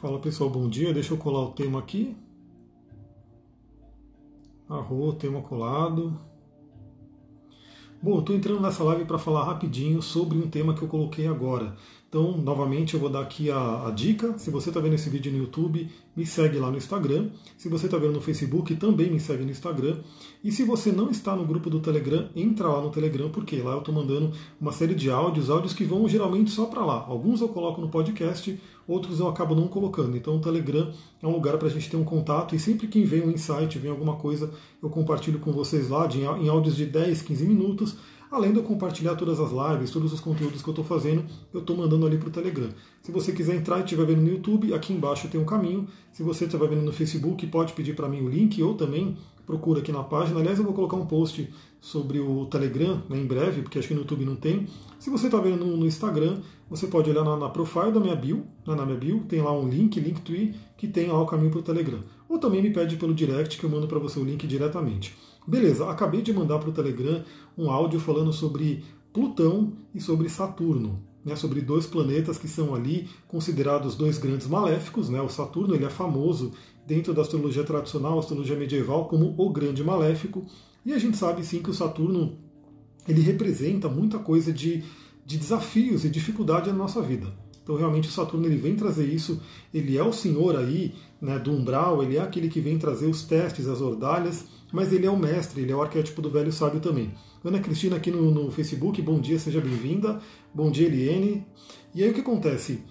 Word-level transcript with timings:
Fala 0.00 0.20
pessoal, 0.20 0.48
bom 0.48 0.68
dia. 0.68 0.94
Deixa 0.94 1.12
eu 1.12 1.18
colar 1.18 1.40
o 1.40 1.50
tema 1.50 1.80
aqui. 1.80 2.16
Arro, 4.68 5.12
tema 5.14 5.42
colado. 5.42 6.16
Bom, 8.00 8.20
estou 8.20 8.36
entrando 8.36 8.60
nessa 8.60 8.84
live 8.84 9.06
para 9.06 9.18
falar 9.18 9.42
rapidinho 9.42 10.00
sobre 10.00 10.38
um 10.38 10.48
tema 10.48 10.72
que 10.72 10.82
eu 10.82 10.86
coloquei 10.86 11.26
agora. 11.26 11.76
Então, 12.08 12.38
novamente, 12.38 12.94
eu 12.94 13.00
vou 13.00 13.10
dar 13.10 13.20
aqui 13.20 13.50
a, 13.50 13.86
a 13.86 13.90
dica. 13.90 14.38
Se 14.38 14.50
você 14.50 14.70
está 14.70 14.80
vendo 14.80 14.94
esse 14.94 15.10
vídeo 15.10 15.30
no 15.30 15.36
YouTube, 15.36 15.90
me 16.16 16.24
segue 16.24 16.56
lá 16.56 16.70
no 16.70 16.78
Instagram. 16.78 17.28
Se 17.58 17.68
você 17.68 17.84
está 17.84 17.98
vendo 17.98 18.14
no 18.14 18.20
Facebook, 18.22 18.74
também 18.76 19.10
me 19.10 19.20
segue 19.20 19.44
no 19.44 19.50
Instagram. 19.50 19.98
E 20.42 20.50
se 20.50 20.64
você 20.64 20.90
não 20.90 21.10
está 21.10 21.36
no 21.36 21.44
grupo 21.44 21.68
do 21.68 21.80
Telegram, 21.80 22.30
entra 22.34 22.66
lá 22.66 22.80
no 22.80 22.88
Telegram, 22.88 23.28
porque 23.28 23.56
lá 23.56 23.72
eu 23.72 23.80
estou 23.80 23.94
mandando 23.94 24.32
uma 24.58 24.72
série 24.72 24.94
de 24.94 25.10
áudios, 25.10 25.50
áudios 25.50 25.74
que 25.74 25.84
vão 25.84 26.08
geralmente 26.08 26.50
só 26.50 26.64
para 26.64 26.82
lá. 26.82 27.04
Alguns 27.06 27.42
eu 27.42 27.48
coloco 27.50 27.78
no 27.78 27.90
podcast, 27.90 28.58
outros 28.86 29.20
eu 29.20 29.28
acabo 29.28 29.54
não 29.54 29.68
colocando. 29.68 30.16
Então, 30.16 30.38
o 30.38 30.40
Telegram 30.40 30.90
é 31.22 31.26
um 31.26 31.32
lugar 31.32 31.58
para 31.58 31.68
a 31.68 31.70
gente 31.70 31.90
ter 31.90 31.98
um 31.98 32.04
contato 32.04 32.54
e 32.54 32.58
sempre 32.58 32.86
que 32.86 33.04
vem 33.04 33.20
um 33.20 33.30
insight, 33.30 33.78
vem 33.78 33.90
alguma 33.90 34.16
coisa, 34.16 34.50
eu 34.82 34.88
compartilho 34.88 35.40
com 35.40 35.52
vocês 35.52 35.90
lá 35.90 36.08
em 36.40 36.48
áudios 36.48 36.74
de 36.74 36.86
10, 36.86 37.20
15 37.20 37.44
minutos 37.44 37.96
Além 38.30 38.52
de 38.52 38.58
eu 38.58 38.62
compartilhar 38.62 39.16
todas 39.16 39.40
as 39.40 39.50
lives, 39.50 39.90
todos 39.90 40.12
os 40.12 40.20
conteúdos 40.20 40.60
que 40.60 40.68
eu 40.68 40.72
estou 40.72 40.84
fazendo, 40.84 41.24
eu 41.52 41.60
estou 41.60 41.76
mandando 41.76 42.06
ali 42.06 42.18
para 42.18 42.28
o 42.28 42.32
Telegram. 42.32 42.68
Se 43.00 43.10
você 43.10 43.32
quiser 43.32 43.56
entrar 43.56 43.78
e 43.78 43.84
estiver 43.84 44.04
vendo 44.04 44.20
no 44.20 44.28
YouTube, 44.28 44.74
aqui 44.74 44.92
embaixo 44.92 45.28
tem 45.28 45.40
um 45.40 45.46
caminho. 45.46 45.86
Se 46.12 46.22
você 46.22 46.44
estiver 46.44 46.68
vendo 46.68 46.82
no 46.82 46.92
Facebook, 46.92 47.46
pode 47.46 47.72
pedir 47.72 47.96
para 47.96 48.08
mim 48.08 48.20
o 48.20 48.28
link 48.28 48.62
ou 48.62 48.74
também 48.74 49.16
procura 49.46 49.80
aqui 49.80 49.90
na 49.90 50.04
página. 50.04 50.38
Aliás, 50.38 50.58
eu 50.58 50.64
vou 50.64 50.74
colocar 50.74 50.96
um 50.96 51.06
post 51.06 51.48
sobre 51.80 52.20
o 52.20 52.44
Telegram 52.46 53.02
né, 53.08 53.18
em 53.18 53.24
breve, 53.24 53.62
porque 53.62 53.78
acho 53.78 53.88
que 53.88 53.94
no 53.94 54.00
YouTube 54.00 54.26
não 54.26 54.36
tem. 54.36 54.66
Se 54.98 55.08
você 55.08 55.26
está 55.26 55.40
vendo 55.40 55.64
no, 55.64 55.86
Instagram, 55.86 56.40
você 56.68 56.86
pode 56.86 57.08
olhar 57.08 57.24
na, 57.24 57.34
na 57.34 57.48
profile 57.48 57.90
da 57.90 57.98
minha 57.98 58.14
bio, 58.14 58.44
né, 58.66 58.74
na 58.74 58.84
minha 58.84 58.98
bio, 58.98 59.20
tem 59.26 59.40
lá 59.40 59.50
um 59.50 59.66
link, 59.66 59.98
Linktree, 59.98 60.54
que 60.76 60.86
tem 60.86 61.06
lá 61.06 61.18
o 61.18 61.24
caminho 61.24 61.50
para 61.50 61.60
o 61.60 61.62
Telegram. 61.62 62.00
Ou 62.28 62.38
também 62.38 62.60
me 62.60 62.70
pede 62.70 62.96
pelo 62.96 63.14
direct 63.14 63.58
que 63.58 63.64
eu 63.64 63.70
mando 63.70 63.88
para 63.88 63.98
você 63.98 64.20
o 64.20 64.24
link 64.24 64.46
diretamente. 64.46 65.16
Beleza, 65.48 65.88
acabei 65.88 66.20
de 66.20 66.30
mandar 66.30 66.58
para 66.58 66.68
o 66.68 66.72
Telegram 66.74 67.24
um 67.56 67.70
áudio 67.70 67.98
falando 67.98 68.34
sobre 68.34 68.84
Plutão 69.14 69.72
e 69.94 70.00
sobre 70.00 70.28
Saturno. 70.28 71.02
Né, 71.24 71.34
sobre 71.34 71.60
dois 71.62 71.86
planetas 71.86 72.38
que 72.38 72.46
são 72.46 72.74
ali 72.74 73.08
considerados 73.26 73.94
dois 73.94 74.18
grandes 74.18 74.46
maléficos. 74.46 75.08
Né, 75.08 75.20
o 75.22 75.28
Saturno 75.28 75.74
ele 75.74 75.86
é 75.86 75.90
famoso 75.90 76.52
dentro 76.86 77.14
da 77.14 77.22
astrologia 77.22 77.64
tradicional, 77.64 78.18
astrologia 78.18 78.56
medieval, 78.56 79.08
como 79.08 79.34
o 79.38 79.50
grande 79.50 79.82
maléfico. 79.82 80.44
E 80.84 80.92
a 80.92 80.98
gente 80.98 81.16
sabe 81.16 81.42
sim 81.42 81.62
que 81.62 81.70
o 81.70 81.74
Saturno 81.74 82.36
ele 83.06 83.22
representa 83.22 83.88
muita 83.88 84.18
coisa 84.18 84.52
de, 84.52 84.84
de 85.24 85.38
desafios 85.38 86.04
e 86.04 86.10
dificuldade 86.10 86.70
na 86.70 86.76
nossa 86.76 87.00
vida. 87.00 87.26
Então 87.62 87.74
realmente 87.74 88.08
o 88.08 88.12
Saturno 88.12 88.46
ele 88.46 88.56
vem 88.56 88.76
trazer 88.76 89.06
isso, 89.06 89.40
ele 89.72 89.96
é 89.96 90.02
o 90.02 90.12
senhor 90.12 90.56
aí 90.56 90.94
né, 91.20 91.38
do 91.38 91.52
umbral, 91.52 92.02
ele 92.02 92.16
é 92.16 92.20
aquele 92.20 92.48
que 92.48 92.60
vem 92.60 92.78
trazer 92.78 93.06
os 93.06 93.22
testes, 93.22 93.66
as 93.66 93.80
ordalhas, 93.80 94.46
mas 94.72 94.92
ele 94.92 95.06
é 95.06 95.10
o 95.10 95.16
mestre, 95.16 95.62
ele 95.62 95.72
é 95.72 95.76
o 95.76 95.82
arquétipo 95.82 96.20
do 96.20 96.30
velho 96.30 96.52
sábio 96.52 96.80
também. 96.80 97.12
Ana 97.44 97.60
Cristina 97.60 97.96
aqui 97.96 98.10
no, 98.10 98.30
no 98.30 98.50
Facebook, 98.50 99.00
bom 99.00 99.20
dia, 99.20 99.38
seja 99.38 99.60
bem-vinda. 99.60 100.20
Bom 100.52 100.70
dia, 100.70 100.86
Eliane. 100.86 101.46
E 101.94 102.02
aí 102.02 102.10
o 102.10 102.14
que 102.14 102.20
acontece? 102.20 102.82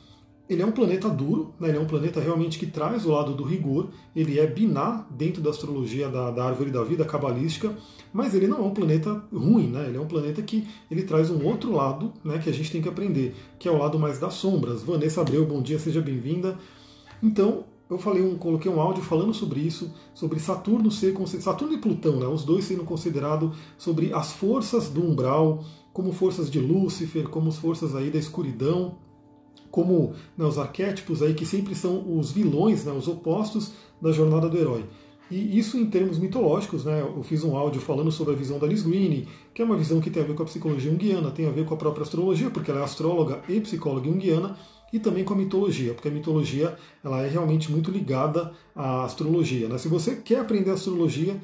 Ele 0.50 0.62
é 0.62 0.66
um 0.66 0.72
planeta 0.72 1.10
duro, 1.10 1.54
né? 1.60 1.68
ele 1.68 1.78
é 1.78 1.82
um 1.82 1.86
planeta 1.86 2.22
realmente 2.22 2.58
que 2.58 2.66
traz 2.66 3.06
o 3.06 3.12
lado 3.12 3.34
do 3.34 3.44
rigor, 3.44 3.90
ele 4.16 4.40
é 4.40 4.48
binar 4.48 5.06
dentro 5.12 5.42
da 5.42 5.50
astrologia 5.50 6.08
da, 6.08 6.32
da 6.32 6.46
árvore 6.46 6.72
da 6.72 6.82
vida 6.86 7.04
cabalística, 7.04 7.76
mas 8.14 8.34
ele 8.34 8.48
não 8.48 8.60
é 8.60 8.62
um 8.62 8.74
planeta 8.74 9.22
ruim, 9.32 9.68
né? 9.68 9.86
ele 9.90 9.98
é 9.98 10.00
um 10.00 10.08
planeta 10.08 10.42
que 10.42 10.66
ele 10.90 11.04
traz 11.04 11.30
um 11.30 11.46
outro 11.46 11.74
lado 11.74 12.14
né, 12.24 12.40
que 12.42 12.50
a 12.50 12.54
gente 12.54 12.72
tem 12.72 12.82
que 12.82 12.88
aprender, 12.88 13.36
que 13.60 13.68
é 13.68 13.72
o 13.72 13.78
lado 13.78 14.00
mais 14.00 14.20
das 14.20 14.36
sombras. 14.36 14.82
Vanessa 14.82 15.20
Abreu, 15.20 15.46
bom 15.46 15.62
dia, 15.62 15.78
seja 15.78 16.00
bem-vinda. 16.00 16.58
Então, 17.22 17.66
eu 17.90 17.98
falei 17.98 18.22
um, 18.22 18.38
coloquei 18.38 18.70
um 18.70 18.82
áudio 18.82 19.02
falando 19.02 19.34
sobre 19.34 19.62
isso, 19.62 19.94
sobre 20.14 20.40
Saturno 20.40 20.92
ser 20.92 21.16
Saturno 21.40 21.74
e 21.74 21.78
Plutão, 21.78 22.18
né, 22.18 22.28
os 22.28 22.44
dois 22.44 22.66
sendo 22.66 22.84
considerados 22.84 23.56
sobre 23.78 24.14
as 24.14 24.32
forças 24.34 24.90
do 24.90 25.02
umbral, 25.02 25.64
como 25.94 26.12
forças 26.12 26.50
de 26.50 26.60
Lúcifer, 26.60 27.30
como 27.30 27.50
as 27.50 27.58
forças 27.58 27.96
aí 27.96 28.10
da 28.10 28.20
escuridão, 28.20 28.98
como 29.72 30.14
né, 30.38 30.46
os 30.46 30.58
arquétipos 30.58 31.22
aí 31.22 31.34
que 31.34 31.46
sempre 31.46 31.76
são 31.76 32.18
os 32.18 32.32
vilões, 32.32 32.84
né, 32.84 32.92
os 32.92 33.08
opostos 33.08 33.72
da 34.02 34.12
jornada 34.12 34.50
do 34.50 34.58
herói. 34.58 34.86
E 35.30 35.60
isso 35.60 35.78
em 35.78 35.86
termos 35.90 36.18
mitológicos, 36.18 36.86
né? 36.86 37.02
Eu 37.02 37.22
fiz 37.22 37.44
um 37.44 37.58
áudio 37.58 37.82
falando 37.82 38.10
sobre 38.12 38.34
a 38.34 38.38
visão 38.38 38.58
da 38.58 38.66
Liz 38.66 38.82
Greene, 38.82 39.28
que 39.54 39.62
é 39.62 39.66
uma 39.66 39.76
visão 39.76 40.00
que 40.00 40.10
tem 40.10 40.24
a 40.24 40.26
ver 40.26 40.34
com 40.34 40.44
a 40.44 40.46
psicologia 40.46 40.90
junguiana, 40.90 41.32
tem 41.32 41.46
a 41.46 41.52
ver 41.52 41.66
com 41.66 41.74
a 41.74 41.78
própria 41.78 42.04
astrologia, 42.04 42.50
porque 42.50 42.72
ela 42.72 42.80
é 42.80 42.84
astróloga 42.84 43.42
e 43.50 43.60
psicóloga 43.60 44.10
junguiana, 44.10 44.58
e 44.92 45.00
também 45.00 45.24
com 45.24 45.34
a 45.34 45.38
mitologia, 45.38 45.94
porque 45.94 46.08
a 46.08 46.12
mitologia 46.12 46.76
ela 47.04 47.22
é 47.22 47.28
realmente 47.28 47.72
muito 47.72 47.92
ligada 47.92 48.54
à 48.76 49.04
astrologia. 49.04 49.68
Né? 49.68 49.78
Se 49.78 49.88
você 49.88 50.16
quer 50.16 50.40
aprender 50.40 50.72
astrologia, 50.72 51.36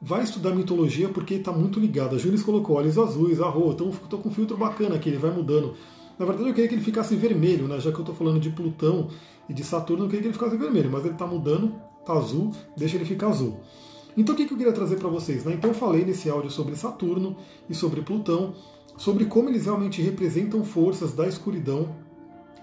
vai 0.00 0.22
estudar 0.22 0.54
mitologia 0.54 1.08
porque 1.08 1.34
está 1.34 1.52
muito 1.52 1.78
ligada. 1.78 2.16
A 2.16 2.18
Júlia 2.18 2.40
colocou 2.42 2.76
olhos 2.76 2.98
azuis, 2.98 3.40
arro, 3.40 3.72
então 3.72 3.90
estou 3.90 4.18
com 4.18 4.28
um 4.28 4.32
filtro 4.32 4.56
bacana 4.56 4.94
aqui, 4.94 5.08
ele 5.08 5.18
vai 5.18 5.30
mudando. 5.30 5.74
Na 6.18 6.24
verdade 6.24 6.48
eu 6.48 6.54
queria 6.54 6.68
que 6.68 6.74
ele 6.74 6.84
ficasse 6.84 7.14
vermelho, 7.14 7.68
né? 7.68 7.78
já 7.78 7.90
que 7.90 7.98
eu 7.98 8.02
estou 8.02 8.14
falando 8.14 8.40
de 8.40 8.50
Plutão 8.50 9.08
e 9.48 9.52
de 9.52 9.62
Saturno, 9.62 10.04
eu 10.04 10.08
queria 10.08 10.22
que 10.22 10.28
ele 10.28 10.34
ficasse 10.34 10.56
vermelho, 10.56 10.90
mas 10.90 11.04
ele 11.04 11.12
está 11.12 11.26
mudando, 11.26 11.74
está 12.00 12.14
azul, 12.14 12.52
deixa 12.76 12.96
ele 12.96 13.04
ficar 13.04 13.28
azul. 13.28 13.60
Então 14.16 14.34
o 14.34 14.38
que 14.38 14.44
eu 14.44 14.56
queria 14.56 14.72
trazer 14.72 14.96
para 14.96 15.10
vocês? 15.10 15.44
Né? 15.44 15.52
Então 15.52 15.70
eu 15.70 15.74
falei 15.74 16.02
nesse 16.02 16.30
áudio 16.30 16.50
sobre 16.50 16.74
Saturno 16.74 17.36
e 17.68 17.74
sobre 17.74 18.00
Plutão, 18.00 18.54
sobre 18.96 19.26
como 19.26 19.50
eles 19.50 19.66
realmente 19.66 20.00
representam 20.00 20.64
forças 20.64 21.12
da 21.12 21.28
escuridão 21.28 21.94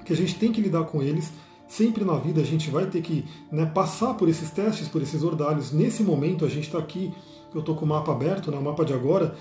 que 0.04 0.14
a 0.14 0.16
gente 0.16 0.36
tem 0.36 0.52
que 0.52 0.62
lidar 0.62 0.84
com 0.86 1.02
eles. 1.02 1.32
Sempre 1.68 2.04
na 2.04 2.16
vida 2.18 2.42
a 2.42 2.46
gente 2.46 2.70
vai 2.70 2.86
ter 2.86 3.02
que 3.02 3.26
né, 3.52 3.66
passar 3.66 4.14
por 4.14 4.30
esses 4.30 4.52
testes, 4.52 4.88
por 4.88 5.02
esses 5.02 5.24
ordalhos. 5.24 5.72
Nesse 5.72 6.04
momento 6.04 6.46
a 6.46 6.50
gente 6.50 6.66
está 6.66 6.78
aqui, 6.78 7.14
eu 7.54 7.62
estou 7.62 7.76
com 7.76 7.86
o 7.86 7.88
mapa 7.88 8.12
aberto, 8.12 8.52
né, 8.52 8.58
o 8.58 8.62
mapa 8.62 8.86
de 8.86 8.94
agora. 8.94 9.36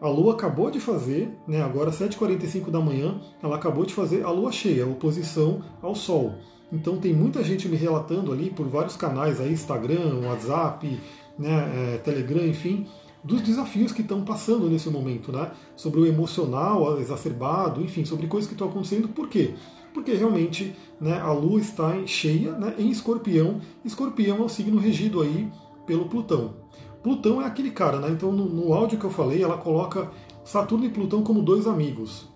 A 0.00 0.08
Lua 0.08 0.34
acabou 0.34 0.70
de 0.70 0.78
fazer, 0.78 1.30
né, 1.46 1.62
agora 1.62 1.90
7h45 1.90 2.70
da 2.70 2.80
manhã, 2.80 3.20
ela 3.42 3.56
acabou 3.56 3.84
de 3.84 3.94
fazer 3.94 4.22
a 4.24 4.30
Lua 4.30 4.52
cheia, 4.52 4.84
a 4.84 4.88
oposição 4.88 5.62
ao 5.82 5.94
Sol. 5.94 6.34
Então 6.70 6.98
tem 6.98 7.12
muita 7.12 7.42
gente 7.42 7.68
me 7.68 7.76
relatando 7.76 8.32
ali 8.32 8.50
por 8.50 8.68
vários 8.68 8.96
canais 8.96 9.40
aí, 9.40 9.52
Instagram, 9.52 10.20
WhatsApp, 10.26 11.00
né, 11.38 11.94
é, 11.94 11.98
Telegram, 11.98 12.46
enfim, 12.46 12.86
dos 13.24 13.40
desafios 13.40 13.92
que 13.92 14.02
estão 14.02 14.22
passando 14.24 14.68
nesse 14.68 14.88
momento, 14.88 15.32
né? 15.32 15.50
Sobre 15.76 16.00
o 16.00 16.06
emocional 16.06 17.00
exacerbado, 17.00 17.82
enfim, 17.82 18.04
sobre 18.04 18.26
coisas 18.26 18.48
que 18.48 18.54
estão 18.54 18.68
acontecendo. 18.68 19.08
Por 19.08 19.28
quê? 19.28 19.54
Porque 19.98 20.14
realmente 20.14 20.76
né, 21.00 21.18
a 21.20 21.32
Lua 21.32 21.58
está 21.58 22.06
cheia 22.06 22.52
né, 22.52 22.72
em 22.78 22.88
Escorpião. 22.88 23.60
Escorpião 23.84 24.38
é 24.38 24.42
o 24.42 24.48
signo 24.48 24.78
regido 24.78 25.20
aí 25.20 25.50
pelo 25.84 26.08
Plutão. 26.08 26.54
Plutão 27.02 27.42
é 27.42 27.46
aquele 27.46 27.72
cara, 27.72 27.98
né? 27.98 28.08
Então 28.10 28.30
no, 28.30 28.44
no 28.44 28.72
áudio 28.72 28.96
que 28.96 29.04
eu 29.04 29.10
falei, 29.10 29.42
ela 29.42 29.58
coloca 29.58 30.08
Saturno 30.44 30.84
e 30.84 30.88
Plutão 30.88 31.24
como 31.24 31.42
dois 31.42 31.66
amigos, 31.66 32.28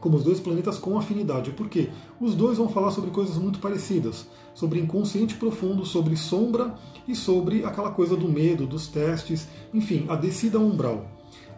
como 0.00 0.16
os 0.16 0.24
dois 0.24 0.40
planetas 0.40 0.78
com 0.78 0.98
afinidade. 0.98 1.52
Por 1.52 1.68
quê? 1.68 1.90
Os 2.20 2.34
dois 2.34 2.58
vão 2.58 2.68
falar 2.68 2.90
sobre 2.90 3.12
coisas 3.12 3.36
muito 3.36 3.60
parecidas, 3.60 4.26
sobre 4.52 4.80
inconsciente 4.80 5.36
profundo, 5.36 5.86
sobre 5.86 6.16
sombra 6.16 6.74
e 7.06 7.14
sobre 7.14 7.64
aquela 7.64 7.92
coisa 7.92 8.16
do 8.16 8.28
medo, 8.28 8.66
dos 8.66 8.88
testes, 8.88 9.46
enfim, 9.72 10.06
a 10.08 10.16
descida 10.16 10.58
umbral. 10.58 11.06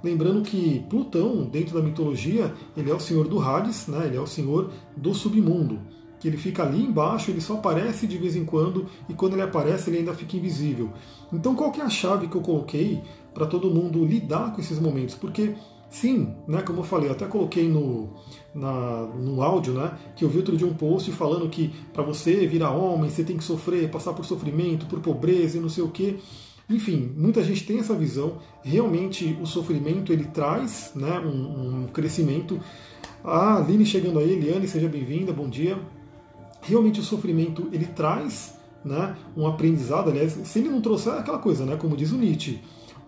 Lembrando 0.03 0.43
que 0.43 0.85
Plutão, 0.91 1.45
dentro 1.45 1.75
da 1.75 1.83
mitologia, 1.83 2.53
ele 2.77 2.91
é 2.91 2.95
o 2.95 3.01
senhor 3.01 3.29
do 3.29 3.41
Hades, 3.41 3.87
né? 3.87 4.07
ele 4.07 4.17
é 4.17 4.21
o 4.21 4.27
senhor 4.27 4.71
do 4.97 5.15
submundo. 5.15 5.81
Que 6.19 6.29
ele 6.29 6.37
fica 6.37 6.63
ali 6.63 6.83
embaixo, 6.83 7.31
ele 7.31 7.41
só 7.41 7.55
aparece 7.55 8.07
de 8.07 8.17
vez 8.17 8.37
em 8.37 8.45
quando, 8.45 8.87
e 9.09 9.15
quando 9.15 9.33
ele 9.33 9.43
aparece, 9.43 9.91
ele 9.91 9.99
ainda 9.99 10.15
fica 10.15 10.37
invisível. 10.37 10.91
Então, 11.33 11.55
qual 11.55 11.73
que 11.73 11.81
é 11.81 11.85
a 11.85 11.91
chave 11.91 12.29
que 12.29 12.37
eu 12.37 12.41
coloquei 12.43 13.03
para 13.35 13.47
todo 13.47 13.71
mundo 13.71 14.05
lidar 14.05 14.53
com 14.53 14.61
esses 14.61 14.79
momentos? 14.79 15.15
Porque 15.15 15.55
Sim, 15.93 16.35
né, 16.49 16.63
como 16.63 16.81
eu 16.81 16.85
falei, 16.85 17.11
eu 17.11 17.13
até 17.13 17.27
coloquei 17.27 17.69
no, 17.69 18.09
na, 18.55 19.03
no 19.15 19.43
áudio, 19.43 19.75
né, 19.75 19.93
que 20.17 20.25
eu 20.25 20.29
vi 20.31 20.39
outro 20.39 20.57
dia 20.57 20.67
um 20.67 20.73
post 20.73 21.13
falando 21.13 21.47
que 21.51 21.71
para 21.93 22.03
você 22.03 22.47
virar 22.47 22.71
homem, 22.71 23.11
você 23.11 23.23
tem 23.23 23.37
que 23.37 23.45
sofrer, 23.45 23.91
passar 23.91 24.15
por 24.15 24.25
sofrimento, 24.25 24.87
por 24.87 25.01
pobreza 25.01 25.59
e 25.59 25.61
não 25.61 25.69
sei 25.69 25.85
o 25.85 25.91
quê. 25.91 26.17
Enfim, 26.69 27.13
muita 27.17 27.43
gente 27.43 27.65
tem 27.65 27.79
essa 27.79 27.95
visão. 27.95 28.39
Realmente 28.63 29.37
o 29.41 29.47
sofrimento 29.47 30.13
ele 30.13 30.25
traz 30.25 30.93
né, 30.95 31.19
um, 31.19 31.83
um 31.83 31.87
crescimento. 31.89 32.61
A 33.25 33.57
Aline 33.57 33.85
chegando 33.85 34.19
aí, 34.19 34.33
Eliane, 34.33 34.67
seja 34.67 34.89
bem-vinda, 34.89 35.33
bom 35.33 35.49
dia. 35.49 35.79
Realmente 36.63 37.01
o 37.01 37.03
sofrimento 37.03 37.69
ele 37.73 37.87
traz 37.87 38.55
né, 38.85 39.17
um 39.37 39.47
aprendizado, 39.47 40.11
aliás, 40.11 40.33
se 40.33 40.59
ele 40.59 40.69
não 40.69 40.81
trouxer 40.81 41.15
é 41.15 41.19
aquela 41.19 41.39
coisa, 41.39 41.65
né, 41.65 41.77
como 41.77 41.97
diz 41.97 42.11
o 42.13 42.17
Nietzsche, 42.17 42.61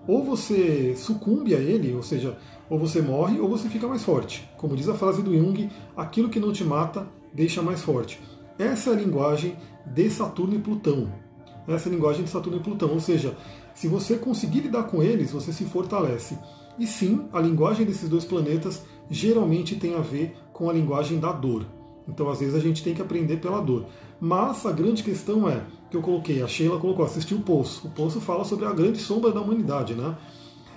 ou 0.07 0.23
você 0.23 0.95
sucumbe 0.97 1.55
a 1.55 1.59
ele, 1.59 1.95
ou 1.95 2.03
seja, 2.03 2.37
ou 2.69 2.79
você 2.79 3.01
morre 3.01 3.41
ou 3.41 3.49
você 3.49 3.69
fica 3.69 3.87
mais 3.87 4.03
forte. 4.03 4.49
Como 4.57 4.77
diz 4.77 4.89
a 4.89 4.95
frase 4.95 5.23
do 5.23 5.37
Jung, 5.37 5.71
aquilo 5.97 6.29
que 6.29 6.41
não 6.41 6.53
te 6.53 6.65
mata 6.65 7.07
deixa 7.33 7.63
mais 7.63 7.83
forte. 7.83 8.21
Essa 8.59 8.91
é 8.91 8.93
a 8.93 8.97
linguagem 8.97 9.57
de 9.87 10.09
Saturno 10.11 10.55
e 10.55 10.59
Plutão 10.59 11.24
essa 11.67 11.89
linguagem 11.89 12.25
de 12.25 12.31
Saturno 12.31 12.59
e 12.59 12.63
Plutão. 12.63 12.91
Ou 12.91 13.01
seja, 13.01 13.37
se 13.75 13.89
você 13.89 14.17
conseguir 14.17 14.61
lidar 14.61 14.85
com 14.85 15.03
eles, 15.03 15.33
você 15.33 15.53
se 15.53 15.65
fortalece. 15.65 16.39
E 16.79 16.87
sim, 16.87 17.27
a 17.33 17.41
linguagem 17.41 17.87
desses 17.87 18.09
dois 18.09 18.25
planetas 18.25 18.83
geralmente 19.09 19.77
tem 19.77 19.95
a 19.95 20.01
ver 20.01 20.37
com 20.53 20.69
a 20.69 20.73
linguagem 20.73 21.19
da 21.19 21.33
dor. 21.33 21.67
Então, 22.09 22.29
às 22.29 22.41
vezes, 22.41 22.55
a 22.55 22.61
gente 22.61 22.83
tem 22.83 22.95
que 22.95 23.03
aprender 23.03 23.39
pela 23.39 23.61
dor. 23.61 23.87
Mas 24.21 24.65
a 24.67 24.73
grande 24.73 25.03
questão 25.03 25.49
é, 25.49 25.63
que 25.91 25.97
eu 25.97 26.03
coloquei, 26.03 26.43
a 26.43 26.47
Sheila 26.47 26.79
colocou, 26.79 27.05
assistiu 27.05 27.39
o 27.39 27.43
Poço. 27.43 27.87
O 27.87 27.91
Poço 27.91 28.21
fala 28.21 28.45
sobre 28.45 28.67
a 28.67 28.73
grande 28.73 28.99
sombra 28.99 29.33
da 29.33 29.41
humanidade, 29.41 29.95
né? 29.95 30.17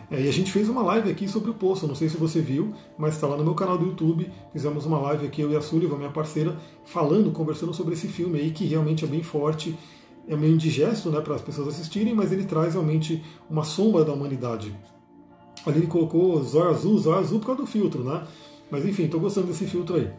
É, 0.09 0.21
e 0.21 0.29
a 0.29 0.31
gente 0.31 0.51
fez 0.51 0.69
uma 0.69 0.81
live 0.83 1.11
aqui 1.11 1.27
sobre 1.27 1.51
o 1.51 1.53
Poço, 1.53 1.85
não 1.85 1.95
sei 1.95 2.07
se 2.07 2.15
você 2.15 2.39
viu, 2.39 2.73
mas 2.97 3.15
está 3.15 3.27
lá 3.27 3.35
no 3.35 3.43
meu 3.43 3.53
canal 3.53 3.77
do 3.77 3.85
YouTube. 3.85 4.31
Fizemos 4.53 4.85
uma 4.85 4.97
live 4.99 5.25
aqui, 5.25 5.41
eu 5.41 5.51
e 5.51 5.55
a 5.55 5.61
Sullivan, 5.61 5.97
minha 5.97 6.11
parceira, 6.11 6.55
falando, 6.85 7.31
conversando 7.31 7.73
sobre 7.73 7.93
esse 7.93 8.07
filme 8.07 8.39
aí, 8.39 8.51
que 8.51 8.65
realmente 8.65 9.03
é 9.03 9.07
bem 9.07 9.21
forte. 9.21 9.77
É 10.27 10.35
meio 10.35 10.53
indigesto 10.53 11.09
né, 11.09 11.21
para 11.21 11.35
as 11.35 11.41
pessoas 11.41 11.69
assistirem, 11.69 12.13
mas 12.13 12.31
ele 12.31 12.45
traz 12.45 12.73
realmente 12.73 13.23
uma 13.49 13.63
sombra 13.63 14.03
da 14.03 14.11
humanidade. 14.11 14.75
Ali 15.65 15.79
ele 15.79 15.87
colocou 15.87 16.41
zóio 16.43 16.69
azul, 16.69 16.97
zóio 16.97 17.19
azul 17.19 17.39
por 17.39 17.47
causa 17.47 17.61
do 17.61 17.67
filtro, 17.67 18.03
né? 18.03 18.25
Mas 18.69 18.85
enfim, 18.85 19.03
estou 19.03 19.19
gostando 19.19 19.47
desse 19.47 19.65
filtro 19.65 19.95
aí. 19.95 20.11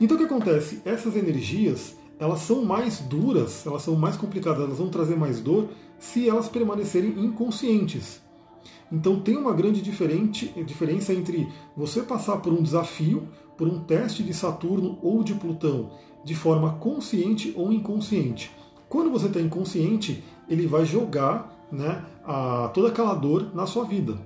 Então 0.00 0.16
o 0.16 0.20
que 0.20 0.26
acontece? 0.26 0.82
Essas 0.84 1.16
energias, 1.16 1.96
elas 2.18 2.40
são 2.40 2.64
mais 2.64 3.00
duras, 3.00 3.66
elas 3.66 3.82
são 3.82 3.94
mais 3.94 4.16
complicadas, 4.16 4.64
elas 4.64 4.78
vão 4.78 4.88
trazer 4.88 5.16
mais 5.16 5.40
dor 5.40 5.68
se 5.98 6.28
elas 6.28 6.48
permanecerem 6.48 7.24
inconscientes. 7.24 8.20
Então 8.90 9.20
tem 9.20 9.36
uma 9.36 9.52
grande 9.52 9.80
diferença 9.80 11.12
entre 11.12 11.48
você 11.76 12.02
passar 12.02 12.38
por 12.38 12.52
um 12.52 12.62
desafio, 12.62 13.28
por 13.56 13.66
um 13.66 13.80
teste 13.80 14.22
de 14.22 14.34
Saturno 14.34 14.98
ou 15.02 15.24
de 15.24 15.34
Plutão, 15.34 15.90
de 16.24 16.34
forma 16.34 16.74
consciente 16.74 17.52
ou 17.56 17.72
inconsciente. 17.72 18.54
Quando 18.88 19.10
você 19.10 19.26
está 19.26 19.40
inconsciente, 19.40 20.22
ele 20.48 20.66
vai 20.66 20.84
jogar 20.84 21.68
né, 21.70 22.04
a, 22.24 22.70
toda 22.72 22.88
aquela 22.88 23.14
dor 23.14 23.54
na 23.54 23.66
sua 23.66 23.84
vida. 23.84 24.16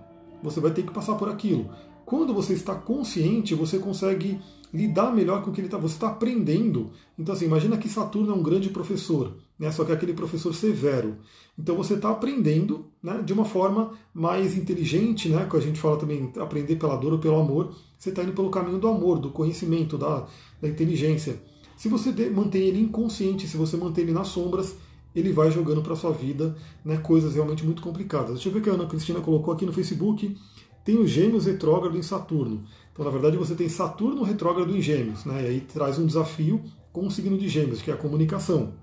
Você 0.42 0.60
vai 0.60 0.70
ter 0.70 0.82
que 0.82 0.92
passar 0.92 1.14
por 1.14 1.28
aquilo. 1.28 1.70
Quando 2.04 2.34
você 2.34 2.54
está 2.54 2.74
consciente, 2.74 3.54
você 3.54 3.78
consegue 3.78 4.40
lidar 4.72 5.12
melhor 5.14 5.42
com 5.42 5.50
o 5.50 5.52
que 5.52 5.60
ele 5.60 5.68
está. 5.68 5.78
Você 5.78 5.94
está 5.94 6.08
aprendendo. 6.08 6.90
Então, 7.18 7.34
assim, 7.34 7.44
imagina 7.44 7.76
que 7.76 7.88
Saturno 7.88 8.32
é 8.32 8.34
um 8.34 8.42
grande 8.42 8.68
professor, 8.70 9.36
né? 9.58 9.70
só 9.70 9.84
que 9.84 9.92
é 9.92 9.94
aquele 9.94 10.12
professor 10.12 10.54
severo. 10.54 11.16
Então, 11.58 11.76
você 11.76 11.94
está 11.94 12.10
aprendendo 12.10 12.86
né, 13.02 13.22
de 13.24 13.32
uma 13.32 13.44
forma 13.44 13.92
mais 14.14 14.56
inteligente, 14.56 15.28
né? 15.28 15.46
que 15.48 15.56
a 15.56 15.60
gente 15.60 15.78
fala 15.78 15.96
também 15.96 16.32
aprender 16.38 16.76
pela 16.76 16.96
dor 16.96 17.12
ou 17.12 17.18
pelo 17.18 17.38
amor. 17.38 17.74
Você 17.98 18.10
está 18.10 18.22
indo 18.22 18.32
pelo 18.32 18.50
caminho 18.50 18.78
do 18.78 18.88
amor, 18.88 19.18
do 19.18 19.30
conhecimento, 19.30 19.98
da, 19.98 20.26
da 20.60 20.68
inteligência. 20.68 21.40
Se 21.80 21.88
você 21.88 22.12
mantém 22.28 22.64
ele 22.64 22.78
inconsciente, 22.78 23.48
se 23.48 23.56
você 23.56 23.74
mantém 23.74 24.04
ele 24.04 24.12
nas 24.12 24.28
sombras, 24.28 24.76
ele 25.16 25.32
vai 25.32 25.50
jogando 25.50 25.80
para 25.80 25.96
sua 25.96 26.12
vida 26.12 26.54
né, 26.84 26.98
coisas 26.98 27.34
realmente 27.34 27.64
muito 27.64 27.80
complicadas. 27.80 28.34
Deixa 28.34 28.50
eu 28.50 28.52
ver 28.52 28.58
o 28.58 28.62
que 28.62 28.68
a 28.68 28.74
Ana 28.74 28.84
Cristina 28.84 29.18
colocou 29.18 29.54
aqui 29.54 29.64
no 29.64 29.72
Facebook. 29.72 30.36
Tem 30.84 30.98
o 30.98 31.06
Gêmeos 31.06 31.46
retrógrado 31.46 31.96
em 31.96 32.02
Saturno. 32.02 32.64
Então, 32.92 33.02
na 33.02 33.10
verdade, 33.10 33.38
você 33.38 33.54
tem 33.54 33.66
Saturno 33.66 34.22
retrógrado 34.22 34.76
em 34.76 34.82
Gêmeos, 34.82 35.24
né? 35.24 35.42
E 35.42 35.46
aí 35.46 35.60
traz 35.62 35.98
um 35.98 36.04
desafio 36.04 36.62
com 36.92 37.06
o 37.06 37.10
signo 37.10 37.38
de 37.38 37.48
Gêmeos, 37.48 37.80
que 37.80 37.90
é 37.90 37.94
a 37.94 37.96
comunicação. 37.96 38.74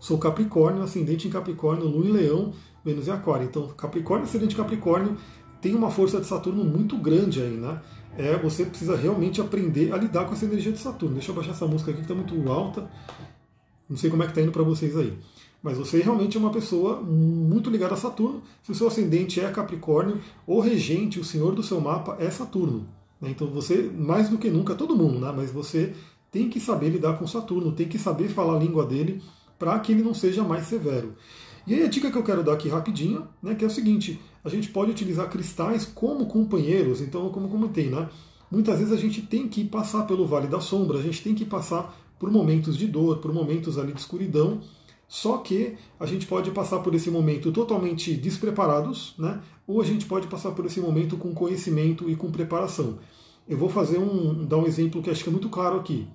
Sou 0.00 0.18
Capricórnio, 0.18 0.82
ascendente 0.82 1.28
em 1.28 1.30
Capricórnio, 1.30 1.86
Lua 1.86 2.06
em 2.06 2.10
Leão, 2.10 2.52
Vênus 2.84 3.06
em 3.06 3.12
Aquário. 3.12 3.46
Então, 3.46 3.68
Capricórnio, 3.68 4.26
ascendente 4.26 4.54
em 4.54 4.58
Capricórnio, 4.58 5.16
tem 5.60 5.76
uma 5.76 5.92
força 5.92 6.20
de 6.20 6.26
Saturno 6.26 6.64
muito 6.64 6.98
grande 6.98 7.40
aí, 7.40 7.56
né? 7.56 7.80
É, 8.16 8.36
você 8.36 8.64
precisa 8.64 8.96
realmente 8.96 9.40
aprender 9.40 9.92
a 9.92 9.96
lidar 9.96 10.24
com 10.24 10.32
essa 10.32 10.44
energia 10.44 10.72
de 10.72 10.78
Saturno. 10.78 11.16
Deixa 11.16 11.30
eu 11.30 11.34
baixar 11.34 11.50
essa 11.50 11.66
música 11.66 11.90
aqui 11.90 12.00
que 12.00 12.04
está 12.04 12.14
muito 12.14 12.50
alta. 12.50 12.88
Não 13.88 13.96
sei 13.96 14.08
como 14.10 14.22
é 14.22 14.26
que 14.26 14.32
está 14.32 14.40
indo 14.40 14.52
para 14.52 14.62
vocês 14.62 14.96
aí. 14.96 15.12
Mas 15.62 15.78
você 15.78 16.00
realmente 16.00 16.36
é 16.36 16.40
uma 16.40 16.50
pessoa 16.50 17.00
muito 17.00 17.70
ligada 17.70 17.94
a 17.94 17.96
Saturno. 17.96 18.42
Se 18.62 18.70
o 18.70 18.74
seu 18.74 18.86
ascendente 18.86 19.40
é 19.40 19.50
Capricórnio, 19.50 20.20
o 20.46 20.60
regente, 20.60 21.18
o 21.18 21.24
senhor 21.24 21.54
do 21.54 21.62
seu 21.62 21.80
mapa 21.80 22.16
é 22.20 22.30
Saturno. 22.30 22.86
Né? 23.20 23.30
Então 23.30 23.48
você, 23.48 23.90
mais 23.96 24.28
do 24.28 24.38
que 24.38 24.50
nunca, 24.50 24.74
todo 24.74 24.96
mundo, 24.96 25.18
né? 25.18 25.32
mas 25.34 25.50
você 25.50 25.94
tem 26.30 26.48
que 26.50 26.60
saber 26.60 26.90
lidar 26.90 27.18
com 27.18 27.26
Saturno, 27.26 27.72
tem 27.72 27.88
que 27.88 27.98
saber 27.98 28.28
falar 28.28 28.56
a 28.56 28.58
língua 28.58 28.84
dele 28.84 29.22
para 29.58 29.78
que 29.78 29.92
ele 29.92 30.02
não 30.02 30.12
seja 30.12 30.44
mais 30.44 30.66
severo. 30.66 31.14
E 31.66 31.74
aí 31.74 31.82
a 31.82 31.88
dica 31.88 32.10
que 32.10 32.18
eu 32.18 32.22
quero 32.22 32.42
dar 32.42 32.54
aqui 32.54 32.68
rapidinho, 32.68 33.26
né, 33.42 33.54
que 33.54 33.64
é 33.64 33.66
o 33.66 33.70
seguinte, 33.70 34.20
a 34.44 34.48
gente 34.48 34.68
pode 34.68 34.90
utilizar 34.90 35.30
cristais 35.30 35.84
como 35.86 36.26
companheiros, 36.26 37.00
então 37.00 37.28
como 37.30 37.48
comentei, 37.48 37.88
né? 37.88 38.08
Muitas 38.50 38.78
vezes 38.78 38.92
a 38.92 38.96
gente 38.96 39.22
tem 39.22 39.48
que 39.48 39.64
passar 39.64 40.06
pelo 40.06 40.26
vale 40.26 40.46
da 40.46 40.60
sombra, 40.60 40.98
a 40.98 41.02
gente 41.02 41.22
tem 41.22 41.34
que 41.34 41.44
passar 41.44 41.96
por 42.18 42.30
momentos 42.30 42.76
de 42.76 42.86
dor, 42.86 43.18
por 43.18 43.32
momentos 43.32 43.78
ali 43.78 43.92
de 43.92 44.00
escuridão, 44.00 44.60
só 45.08 45.38
que 45.38 45.74
a 45.98 46.06
gente 46.06 46.26
pode 46.26 46.50
passar 46.50 46.80
por 46.80 46.94
esse 46.94 47.10
momento 47.10 47.50
totalmente 47.50 48.14
despreparados, 48.14 49.14
né? 49.18 49.40
ou 49.66 49.80
a 49.80 49.84
gente 49.84 50.06
pode 50.06 50.26
passar 50.26 50.52
por 50.52 50.66
esse 50.66 50.80
momento 50.80 51.16
com 51.16 51.34
conhecimento 51.34 52.08
e 52.10 52.16
com 52.16 52.30
preparação. 52.30 52.98
Eu 53.48 53.56
vou 53.56 53.68
fazer 53.68 53.98
um, 53.98 54.44
dar 54.44 54.58
um 54.58 54.66
exemplo 54.66 55.02
que 55.02 55.10
acho 55.10 55.22
que 55.22 55.28
é 55.28 55.32
muito 55.32 55.48
claro 55.48 55.78
aqui. 55.78 56.06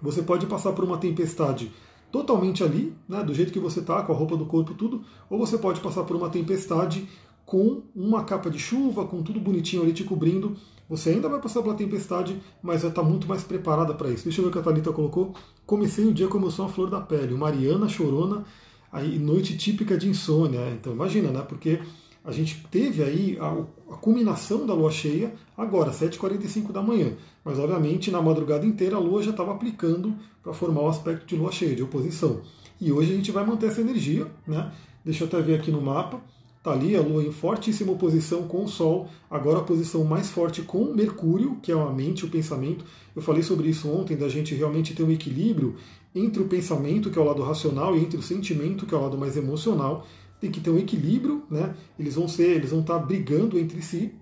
Você 0.00 0.22
pode 0.22 0.46
passar 0.46 0.72
por 0.72 0.84
uma 0.84 0.98
tempestade 0.98 1.72
totalmente 2.16 2.64
ali, 2.64 2.94
né, 3.06 3.22
do 3.22 3.34
jeito 3.34 3.52
que 3.52 3.58
você 3.58 3.80
está, 3.80 4.02
com 4.02 4.12
a 4.12 4.16
roupa 4.16 4.36
do 4.36 4.46
corpo 4.46 4.72
tudo, 4.72 5.02
ou 5.28 5.38
você 5.38 5.58
pode 5.58 5.80
passar 5.80 6.04
por 6.04 6.16
uma 6.16 6.30
tempestade 6.30 7.06
com 7.44 7.82
uma 7.94 8.24
capa 8.24 8.50
de 8.50 8.58
chuva, 8.58 9.04
com 9.04 9.22
tudo 9.22 9.38
bonitinho 9.38 9.82
ali 9.82 9.92
te 9.92 10.02
cobrindo. 10.02 10.56
Você 10.88 11.10
ainda 11.10 11.28
vai 11.28 11.40
passar 11.40 11.62
pela 11.62 11.74
tempestade, 11.74 12.40
mas 12.62 12.82
vai 12.82 12.90
estar 12.90 13.02
muito 13.02 13.28
mais 13.28 13.44
preparada 13.44 13.92
para 13.92 14.08
isso. 14.08 14.24
Deixa 14.24 14.40
eu 14.40 14.44
ver 14.44 14.48
o 14.48 14.52
que 14.52 14.58
a 14.58 14.62
Thalita 14.62 14.92
colocou. 14.92 15.34
Comecei 15.66 16.06
o 16.06 16.12
dia 16.12 16.26
com 16.26 16.38
emoção 16.38 16.66
à 16.66 16.68
flor 16.68 16.88
da 16.88 17.00
pele. 17.00 17.34
Mariana 17.34 17.88
chorona, 17.88 18.44
aí 18.90 19.18
noite 19.18 19.56
típica 19.56 19.96
de 19.96 20.08
insônia. 20.08 20.70
Então 20.70 20.92
imagina, 20.92 21.30
né? 21.30 21.42
Porque 21.42 21.80
a 22.26 22.32
gente 22.32 22.66
teve 22.70 23.04
aí 23.04 23.38
a, 23.40 23.94
a 23.94 23.96
culminação 23.96 24.66
da 24.66 24.74
lua 24.74 24.90
cheia 24.90 25.32
agora, 25.56 25.92
7h45 25.92 26.72
da 26.72 26.82
manhã. 26.82 27.12
Mas 27.44 27.56
obviamente 27.56 28.10
na 28.10 28.20
madrugada 28.20 28.66
inteira 28.66 28.96
a 28.96 28.98
lua 28.98 29.22
já 29.22 29.30
estava 29.30 29.52
aplicando 29.52 30.12
para 30.42 30.52
formar 30.52 30.82
o 30.82 30.88
aspecto 30.88 31.24
de 31.24 31.36
lua 31.36 31.52
cheia, 31.52 31.76
de 31.76 31.84
oposição. 31.84 32.42
E 32.80 32.90
hoje 32.90 33.12
a 33.12 33.16
gente 33.16 33.30
vai 33.30 33.46
manter 33.46 33.66
essa 33.66 33.80
energia, 33.80 34.26
né? 34.46 34.72
Deixa 35.04 35.22
eu 35.22 35.28
até 35.28 35.40
ver 35.40 35.54
aqui 35.54 35.70
no 35.70 35.80
mapa. 35.80 36.20
Está 36.58 36.72
ali 36.72 36.96
a 36.96 37.00
Lua 37.00 37.22
em 37.22 37.30
fortíssima 37.30 37.92
oposição 37.92 38.48
com 38.48 38.64
o 38.64 38.68
Sol, 38.68 39.08
agora 39.30 39.58
a 39.60 39.62
posição 39.62 40.02
mais 40.02 40.30
forte 40.30 40.62
com 40.62 40.92
Mercúrio, 40.92 41.58
que 41.62 41.70
é 41.70 41.80
a 41.80 41.92
mente, 41.92 42.24
o 42.24 42.28
pensamento. 42.28 42.84
Eu 43.14 43.22
falei 43.22 43.44
sobre 43.44 43.68
isso 43.68 43.88
ontem, 43.88 44.16
da 44.16 44.28
gente 44.28 44.52
realmente 44.52 44.92
ter 44.92 45.04
um 45.04 45.12
equilíbrio 45.12 45.76
entre 46.12 46.42
o 46.42 46.48
pensamento, 46.48 47.08
que 47.08 47.16
é 47.16 47.22
o 47.22 47.24
lado 47.24 47.40
racional, 47.44 47.96
e 47.96 48.00
entre 48.00 48.18
o 48.18 48.22
sentimento, 48.22 48.84
que 48.84 48.92
é 48.92 48.98
o 48.98 49.00
lado 49.00 49.16
mais 49.16 49.36
emocional. 49.36 50.04
Tem 50.40 50.50
que 50.50 50.60
ter 50.60 50.70
um 50.70 50.78
equilíbrio, 50.78 51.42
né? 51.50 51.74
Eles 51.98 52.14
vão 52.14 52.28
ser, 52.28 52.56
eles 52.56 52.70
vão 52.70 52.80
estar 52.80 52.98
tá 52.98 53.04
brigando 53.04 53.58
entre 53.58 53.80
si. 53.82 54.12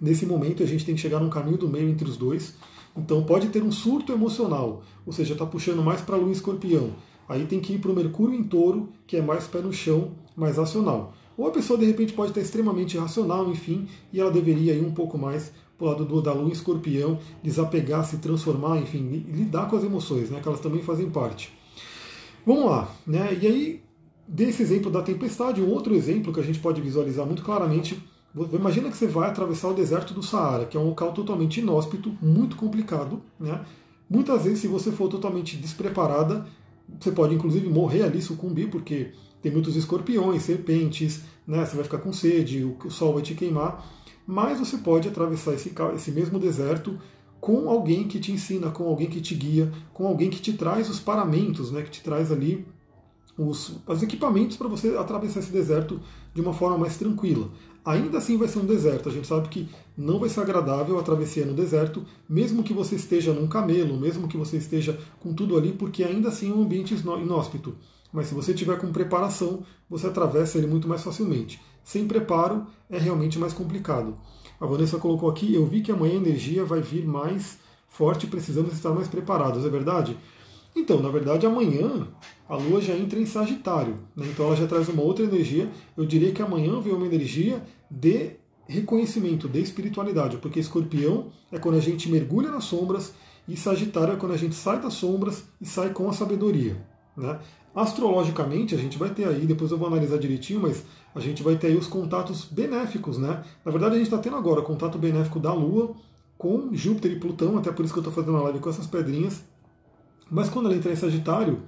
Nesse 0.00 0.26
momento 0.26 0.62
a 0.62 0.66
gente 0.66 0.84
tem 0.84 0.94
que 0.94 1.00
chegar 1.00 1.20
num 1.20 1.30
caminho 1.30 1.58
do 1.58 1.68
meio 1.68 1.88
entre 1.88 2.08
os 2.08 2.16
dois. 2.16 2.54
Então 2.96 3.24
pode 3.24 3.48
ter 3.48 3.62
um 3.62 3.72
surto 3.72 4.12
emocional, 4.12 4.82
ou 5.04 5.12
seja, 5.12 5.32
está 5.32 5.44
puxando 5.44 5.82
mais 5.82 6.00
para 6.00 6.16
a 6.16 6.18
Lua 6.18 6.32
Escorpião. 6.32 6.90
Aí 7.28 7.46
tem 7.46 7.60
que 7.60 7.74
ir 7.74 7.78
para 7.78 7.90
o 7.90 7.94
Mercúrio 7.94 8.38
em 8.38 8.44
Touro, 8.44 8.90
que 9.06 9.16
é 9.16 9.22
mais 9.22 9.46
pé 9.46 9.60
no 9.60 9.72
chão, 9.72 10.12
mais 10.36 10.56
racional. 10.56 11.14
Ou 11.36 11.48
a 11.48 11.50
pessoa 11.50 11.78
de 11.78 11.84
repente 11.84 12.12
pode 12.12 12.30
estar 12.30 12.40
extremamente 12.40 12.96
irracional, 12.96 13.50
enfim, 13.50 13.88
e 14.12 14.20
ela 14.20 14.30
deveria 14.30 14.74
ir 14.74 14.84
um 14.84 14.92
pouco 14.92 15.18
mais 15.18 15.52
para 15.76 15.86
o 15.86 15.90
lado 15.90 16.04
do, 16.04 16.22
da 16.22 16.32
lua 16.32 16.52
escorpião, 16.52 17.18
desapegar, 17.42 18.04
se 18.04 18.18
transformar, 18.18 18.78
enfim, 18.78 19.26
lidar 19.28 19.68
com 19.68 19.76
as 19.76 19.82
emoções, 19.82 20.30
né, 20.30 20.40
que 20.40 20.46
elas 20.46 20.60
também 20.60 20.82
fazem 20.82 21.10
parte. 21.10 21.52
Vamos 22.46 22.66
lá, 22.66 22.94
né? 23.06 23.36
E 23.40 23.46
aí, 23.46 23.82
desse 24.26 24.62
exemplo 24.62 24.90
da 24.90 25.02
tempestade, 25.02 25.60
um 25.60 25.68
outro 25.68 25.94
exemplo 25.94 26.32
que 26.32 26.40
a 26.40 26.42
gente 26.42 26.58
pode 26.58 26.80
visualizar 26.80 27.26
muito 27.26 27.42
claramente. 27.42 28.02
Imagina 28.52 28.90
que 28.90 28.96
você 28.96 29.06
vai 29.06 29.28
atravessar 29.28 29.68
o 29.68 29.74
deserto 29.74 30.12
do 30.12 30.22
Saara, 30.22 30.64
que 30.64 30.76
é 30.76 30.80
um 30.80 30.88
local 30.88 31.12
totalmente 31.12 31.60
inóspito, 31.60 32.16
muito 32.20 32.56
complicado. 32.56 33.22
Né? 33.38 33.64
Muitas 34.08 34.44
vezes, 34.44 34.60
se 34.60 34.68
você 34.68 34.90
for 34.90 35.08
totalmente 35.08 35.56
despreparada, 35.56 36.46
você 37.00 37.12
pode 37.12 37.34
inclusive 37.34 37.68
morrer 37.68 38.02
ali, 38.02 38.20
sucumbir, 38.20 38.68
porque 38.70 39.12
tem 39.40 39.52
muitos 39.52 39.76
escorpiões, 39.76 40.42
serpentes, 40.42 41.22
né? 41.46 41.64
Você 41.64 41.76
vai 41.76 41.84
ficar 41.84 41.98
com 41.98 42.12
sede, 42.12 42.64
o 42.64 42.90
sol 42.90 43.14
vai 43.14 43.22
te 43.22 43.34
queimar. 43.34 43.86
Mas 44.26 44.58
você 44.58 44.78
pode 44.78 45.06
atravessar 45.06 45.54
esse, 45.54 45.72
esse 45.94 46.10
mesmo 46.10 46.38
deserto 46.38 46.98
com 47.40 47.68
alguém 47.68 48.08
que 48.08 48.18
te 48.18 48.32
ensina, 48.32 48.70
com 48.70 48.84
alguém 48.84 49.06
que 49.06 49.20
te 49.20 49.34
guia, 49.34 49.70
com 49.92 50.06
alguém 50.06 50.30
que 50.30 50.40
te 50.40 50.54
traz 50.54 50.88
os 50.88 50.98
paramentos, 50.98 51.70
né? 51.70 51.82
Que 51.82 51.90
te 51.90 52.02
traz 52.02 52.32
ali 52.32 52.66
os, 53.36 53.80
os 53.86 54.02
equipamentos 54.02 54.56
para 54.56 54.68
você 54.68 54.96
atravessar 54.96 55.40
esse 55.40 55.52
deserto 55.52 56.00
de 56.32 56.40
uma 56.40 56.52
forma 56.52 56.78
mais 56.78 56.96
tranquila. 56.96 57.48
Ainda 57.84 58.18
assim 58.18 58.36
vai 58.38 58.48
ser 58.48 58.60
um 58.60 58.66
deserto. 58.66 59.08
A 59.08 59.12
gente 59.12 59.26
sabe 59.26 59.48
que 59.48 59.68
não 59.96 60.18
vai 60.18 60.28
ser 60.28 60.40
agradável 60.40 60.98
a 60.98 61.02
travessia 61.02 61.44
no 61.44 61.54
deserto, 61.54 62.04
mesmo 62.28 62.62
que 62.62 62.72
você 62.72 62.96
esteja 62.96 63.32
num 63.32 63.46
camelo, 63.46 63.98
mesmo 63.98 64.26
que 64.28 64.36
você 64.36 64.56
esteja 64.56 64.98
com 65.20 65.34
tudo 65.34 65.56
ali, 65.56 65.72
porque 65.72 66.02
ainda 66.02 66.28
assim 66.28 66.50
é 66.50 66.54
um 66.54 66.62
ambiente 66.62 66.94
inóspito 66.94 67.76
mas 68.14 68.28
se 68.28 68.34
você 68.34 68.54
tiver 68.54 68.78
com 68.78 68.92
preparação, 68.92 69.64
você 69.90 70.06
atravessa 70.06 70.56
ele 70.56 70.68
muito 70.68 70.86
mais 70.86 71.02
facilmente. 71.02 71.60
Sem 71.82 72.06
preparo, 72.06 72.64
é 72.88 72.96
realmente 72.96 73.40
mais 73.40 73.52
complicado. 73.52 74.16
A 74.60 74.66
Vanessa 74.66 74.98
colocou 74.98 75.28
aqui: 75.28 75.52
eu 75.52 75.66
vi 75.66 75.82
que 75.82 75.90
amanhã 75.90 76.14
a 76.14 76.18
energia 76.18 76.64
vai 76.64 76.80
vir 76.80 77.04
mais 77.04 77.58
forte, 77.88 78.28
precisamos 78.28 78.72
estar 78.72 78.90
mais 78.90 79.08
preparados, 79.08 79.64
é 79.64 79.68
verdade? 79.68 80.16
Então, 80.76 81.00
na 81.00 81.08
verdade, 81.08 81.46
amanhã 81.46 82.08
a 82.48 82.56
Lua 82.56 82.80
já 82.80 82.94
entra 82.94 83.18
em 83.18 83.26
Sagitário, 83.26 84.00
né? 84.16 84.26
então 84.30 84.46
ela 84.46 84.56
já 84.56 84.66
traz 84.66 84.88
uma 84.88 85.02
outra 85.02 85.24
energia. 85.24 85.70
Eu 85.96 86.04
diria 86.04 86.32
que 86.32 86.42
amanhã 86.42 86.80
vem 86.80 86.92
uma 86.92 87.06
energia 87.06 87.62
de 87.90 88.32
reconhecimento, 88.66 89.48
de 89.48 89.60
espiritualidade, 89.60 90.38
porque 90.38 90.58
escorpião 90.58 91.30
é 91.52 91.58
quando 91.58 91.76
a 91.76 91.80
gente 91.80 92.10
mergulha 92.10 92.50
nas 92.50 92.64
sombras 92.64 93.14
e 93.46 93.56
Sagitário 93.56 94.14
é 94.14 94.16
quando 94.16 94.32
a 94.32 94.36
gente 94.36 94.54
sai 94.54 94.80
das 94.80 94.94
sombras 94.94 95.44
e 95.60 95.66
sai 95.66 95.90
com 95.90 96.08
a 96.08 96.12
sabedoria. 96.12 96.76
Né? 97.16 97.38
Astrologicamente, 97.74 98.74
a 98.74 98.78
gente 98.78 98.96
vai 98.98 99.10
ter 99.10 99.26
aí, 99.26 99.46
depois 99.46 99.70
eu 99.70 99.78
vou 99.78 99.88
analisar 99.88 100.18
direitinho, 100.18 100.60
mas 100.60 100.84
a 101.14 101.20
gente 101.20 101.42
vai 101.42 101.56
ter 101.56 101.68
aí 101.68 101.76
os 101.76 101.86
contatos 101.86 102.44
benéficos, 102.44 103.18
né? 103.18 103.42
Na 103.64 103.72
verdade, 103.72 103.94
a 103.94 103.98
gente 103.98 104.06
está 104.06 104.18
tendo 104.18 104.36
agora 104.36 104.60
o 104.60 104.64
contato 104.64 104.96
benéfico 104.96 105.40
da 105.40 105.52
Lua 105.52 105.94
com 106.38 106.70
Júpiter 106.72 107.12
e 107.12 107.18
Plutão, 107.18 107.58
até 107.58 107.72
por 107.72 107.84
isso 107.84 107.92
que 107.92 107.98
eu 107.98 108.02
estou 108.02 108.14
fazendo 108.14 108.36
a 108.36 108.42
live 108.42 108.60
com 108.60 108.70
essas 108.70 108.86
pedrinhas. 108.86 109.44
Mas 110.34 110.48
quando 110.48 110.66
ela 110.66 110.74
entrar 110.74 110.90
em 110.90 110.96
Sagitário, 110.96 111.62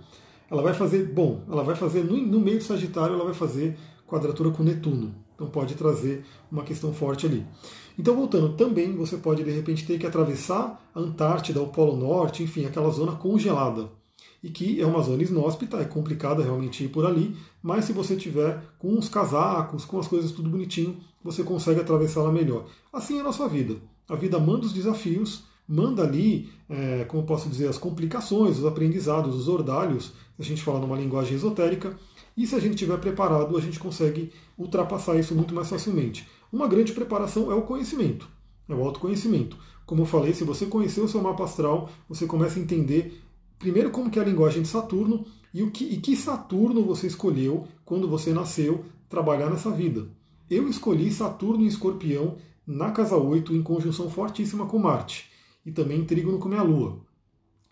ela 0.50 0.60
vai 0.60 0.74
fazer, 0.74 1.04
bom, 1.06 1.40
ela 1.48 1.62
vai 1.62 1.76
fazer, 1.76 2.02
no, 2.02 2.16
no 2.16 2.40
meio 2.40 2.58
do 2.58 2.64
Sagitário, 2.64 3.14
ela 3.14 3.24
vai 3.24 3.32
fazer 3.32 3.78
quadratura 4.04 4.50
com 4.50 4.64
Netuno. 4.64 5.14
Então 5.36 5.46
pode 5.48 5.76
trazer 5.76 6.24
uma 6.50 6.64
questão 6.64 6.92
forte 6.92 7.26
ali. 7.26 7.46
Então, 7.96 8.16
voltando, 8.16 8.56
também 8.56 8.92
você 8.96 9.18
pode 9.18 9.44
de 9.44 9.52
repente 9.52 9.86
ter 9.86 10.00
que 10.00 10.06
atravessar 10.06 10.84
a 10.92 10.98
Antártida, 10.98 11.62
o 11.62 11.68
Polo 11.68 11.96
Norte, 11.96 12.42
enfim, 12.42 12.64
aquela 12.64 12.90
zona 12.90 13.12
congelada. 13.12 13.88
E 14.42 14.50
que 14.50 14.80
é 14.80 14.84
uma 14.84 15.00
zona 15.00 15.22
inóspita, 15.22 15.76
é 15.76 15.84
complicada 15.84 16.42
realmente 16.42 16.82
ir 16.82 16.88
por 16.88 17.06
ali, 17.06 17.36
mas 17.62 17.84
se 17.84 17.92
você 17.92 18.16
tiver 18.16 18.60
com 18.80 18.98
os 18.98 19.08
casacos, 19.08 19.84
com 19.84 20.00
as 20.00 20.08
coisas 20.08 20.32
tudo 20.32 20.50
bonitinho, 20.50 20.98
você 21.22 21.44
consegue 21.44 21.80
atravessá-la 21.80 22.32
melhor. 22.32 22.66
Assim 22.92 23.18
é 23.18 23.20
a 23.20 23.24
nossa 23.24 23.46
vida. 23.48 23.76
A 24.08 24.16
vida 24.16 24.40
manda 24.40 24.66
os 24.66 24.72
desafios, 24.72 25.44
manda 25.68 26.02
ali, 26.02 26.48
é, 26.68 27.04
como 27.04 27.24
posso 27.24 27.48
dizer, 27.48 27.68
as 27.68 27.78
complicações, 27.78 28.58
os 28.58 28.66
aprendizados, 28.66 29.34
os 29.34 29.48
ordalhos, 29.48 30.12
a 30.38 30.42
gente 30.42 30.62
fala 30.62 30.78
numa 30.78 30.96
linguagem 30.96 31.34
esotérica, 31.34 31.98
e 32.36 32.46
se 32.46 32.54
a 32.54 32.60
gente 32.60 32.74
estiver 32.74 32.98
preparado, 32.98 33.56
a 33.56 33.60
gente 33.60 33.78
consegue 33.78 34.30
ultrapassar 34.58 35.18
isso 35.18 35.34
muito 35.34 35.54
mais 35.54 35.68
facilmente. 35.68 36.28
Uma 36.52 36.68
grande 36.68 36.92
preparação 36.92 37.50
é 37.50 37.54
o 37.54 37.62
conhecimento, 37.62 38.28
é 38.68 38.74
o 38.74 38.84
autoconhecimento. 38.84 39.56
Como 39.84 40.02
eu 40.02 40.06
falei, 40.06 40.34
se 40.34 40.44
você 40.44 40.66
conhecer 40.66 41.00
o 41.00 41.08
seu 41.08 41.22
mapa 41.22 41.44
astral, 41.44 41.88
você 42.08 42.26
começa 42.26 42.58
a 42.58 42.62
entender 42.62 43.22
primeiro 43.58 43.90
como 43.90 44.10
que 44.10 44.18
é 44.18 44.22
a 44.22 44.24
linguagem 44.24 44.62
de 44.62 44.68
Saturno 44.68 45.24
e 45.52 45.62
o 45.62 45.70
que, 45.70 45.84
e 45.84 45.96
que 45.96 46.14
Saturno 46.14 46.84
você 46.84 47.06
escolheu 47.06 47.66
quando 47.84 48.06
você 48.06 48.32
nasceu 48.32 48.84
trabalhar 49.08 49.48
nessa 49.48 49.70
vida. 49.70 50.06
Eu 50.50 50.68
escolhi 50.68 51.10
Saturno 51.10 51.64
em 51.64 51.66
Escorpião 51.66 52.36
na 52.66 52.90
casa 52.90 53.16
8 53.16 53.54
em 53.54 53.62
conjunção 53.62 54.10
fortíssima 54.10 54.66
com 54.66 54.78
Marte 54.78 55.30
e 55.66 55.72
também 55.72 56.04
trígono 56.04 56.38
com 56.38 56.48
minha 56.48 56.62
Lua. 56.62 57.00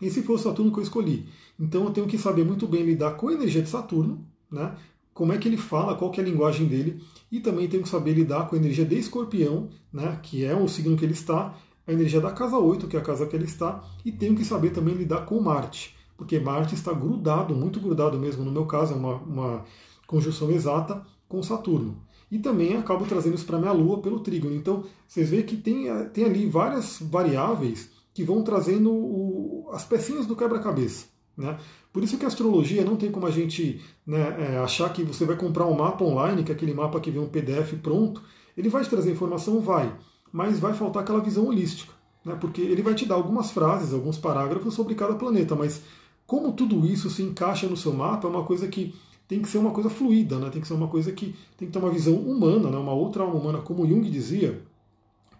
Esse 0.02 0.22
foi 0.22 0.34
o 0.34 0.38
Saturno 0.38 0.72
que 0.72 0.80
eu 0.80 0.82
escolhi. 0.82 1.26
Então 1.58 1.84
eu 1.84 1.90
tenho 1.92 2.08
que 2.08 2.18
saber 2.18 2.44
muito 2.44 2.66
bem 2.66 2.82
lidar 2.82 3.12
com 3.12 3.28
a 3.28 3.32
energia 3.32 3.62
de 3.62 3.68
Saturno, 3.68 4.26
né? 4.50 4.76
como 5.14 5.32
é 5.32 5.38
que 5.38 5.46
ele 5.46 5.56
fala, 5.56 5.94
qual 5.94 6.10
que 6.10 6.20
é 6.20 6.24
a 6.24 6.26
linguagem 6.26 6.66
dele, 6.66 7.00
e 7.30 7.38
também 7.38 7.68
tenho 7.68 7.84
que 7.84 7.88
saber 7.88 8.12
lidar 8.12 8.48
com 8.48 8.56
a 8.56 8.58
energia 8.58 8.84
de 8.84 8.98
escorpião, 8.98 9.68
né? 9.92 10.18
que 10.20 10.44
é 10.44 10.54
o 10.54 10.66
signo 10.66 10.96
que 10.96 11.04
ele 11.04 11.12
está, 11.12 11.54
a 11.86 11.92
energia 11.92 12.20
da 12.20 12.32
casa 12.32 12.58
8, 12.58 12.88
que 12.88 12.96
é 12.96 13.00
a 13.00 13.02
casa 13.02 13.24
que 13.24 13.36
ele 13.36 13.44
está, 13.44 13.84
e 14.04 14.10
tenho 14.10 14.34
que 14.34 14.44
saber 14.44 14.70
também 14.70 14.94
lidar 14.94 15.24
com 15.24 15.40
Marte, 15.40 15.94
porque 16.16 16.40
Marte 16.40 16.74
está 16.74 16.92
grudado, 16.92 17.54
muito 17.54 17.78
grudado 17.78 18.18
mesmo, 18.18 18.44
no 18.44 18.50
meu 18.50 18.66
caso, 18.66 18.92
é 18.92 18.96
uma, 18.96 19.14
uma 19.18 19.64
conjunção 20.06 20.50
exata 20.50 21.02
com 21.28 21.42
Saturno. 21.42 21.96
E 22.34 22.38
também 22.40 22.76
acabo 22.76 23.06
trazendo 23.06 23.36
isso 23.36 23.46
para 23.46 23.60
minha 23.60 23.70
Lua 23.70 24.02
pelo 24.02 24.18
trígono. 24.18 24.56
Então, 24.56 24.82
vocês 25.06 25.30
veem 25.30 25.44
que 25.44 25.56
tem, 25.56 25.86
tem 26.08 26.24
ali 26.24 26.48
várias 26.48 26.98
variáveis 27.00 27.90
que 28.12 28.24
vão 28.24 28.42
trazendo 28.42 28.90
o, 28.90 29.68
as 29.72 29.84
pecinhas 29.84 30.26
do 30.26 30.34
quebra-cabeça. 30.34 31.06
Né? 31.36 31.56
Por 31.92 32.02
isso 32.02 32.18
que 32.18 32.24
a 32.24 32.28
astrologia 32.28 32.84
não 32.84 32.96
tem 32.96 33.08
como 33.08 33.24
a 33.24 33.30
gente 33.30 33.80
né, 34.04 34.34
é, 34.36 34.58
achar 34.58 34.92
que 34.92 35.04
você 35.04 35.24
vai 35.24 35.36
comprar 35.36 35.66
um 35.66 35.76
mapa 35.76 36.04
online, 36.04 36.42
que 36.42 36.50
é 36.50 36.54
aquele 36.56 36.74
mapa 36.74 36.98
que 36.98 37.08
vem 37.08 37.22
um 37.22 37.28
PDF 37.28 37.74
pronto, 37.80 38.20
ele 38.56 38.68
vai 38.68 38.82
te 38.82 38.90
trazer 38.90 39.12
informação, 39.12 39.60
vai, 39.60 39.94
mas 40.32 40.58
vai 40.58 40.74
faltar 40.74 41.04
aquela 41.04 41.20
visão 41.20 41.46
holística, 41.46 41.92
né, 42.24 42.36
porque 42.40 42.60
ele 42.60 42.82
vai 42.82 42.96
te 42.96 43.06
dar 43.06 43.14
algumas 43.14 43.52
frases, 43.52 43.94
alguns 43.94 44.18
parágrafos 44.18 44.74
sobre 44.74 44.96
cada 44.96 45.14
planeta, 45.14 45.54
mas 45.54 45.82
como 46.26 46.52
tudo 46.52 46.84
isso 46.84 47.08
se 47.08 47.22
encaixa 47.22 47.68
no 47.68 47.76
seu 47.76 47.92
mapa 47.92 48.26
é 48.26 48.30
uma 48.30 48.42
coisa 48.42 48.66
que 48.66 48.92
tem 49.26 49.40
que 49.40 49.48
ser 49.48 49.58
uma 49.58 49.70
coisa 49.70 49.88
fluida, 49.88 50.38
né, 50.38 50.50
tem 50.50 50.60
que 50.60 50.68
ser 50.68 50.74
uma 50.74 50.88
coisa 50.88 51.10
que 51.12 51.34
tem 51.56 51.66
que 51.68 51.72
ter 51.72 51.78
uma 51.78 51.90
visão 51.90 52.14
humana, 52.14 52.70
né, 52.70 52.76
uma 52.76 52.92
outra 52.92 53.22
alma 53.22 53.36
humana, 53.36 53.58
como 53.58 53.86
Jung 53.86 54.08
dizia, 54.10 54.62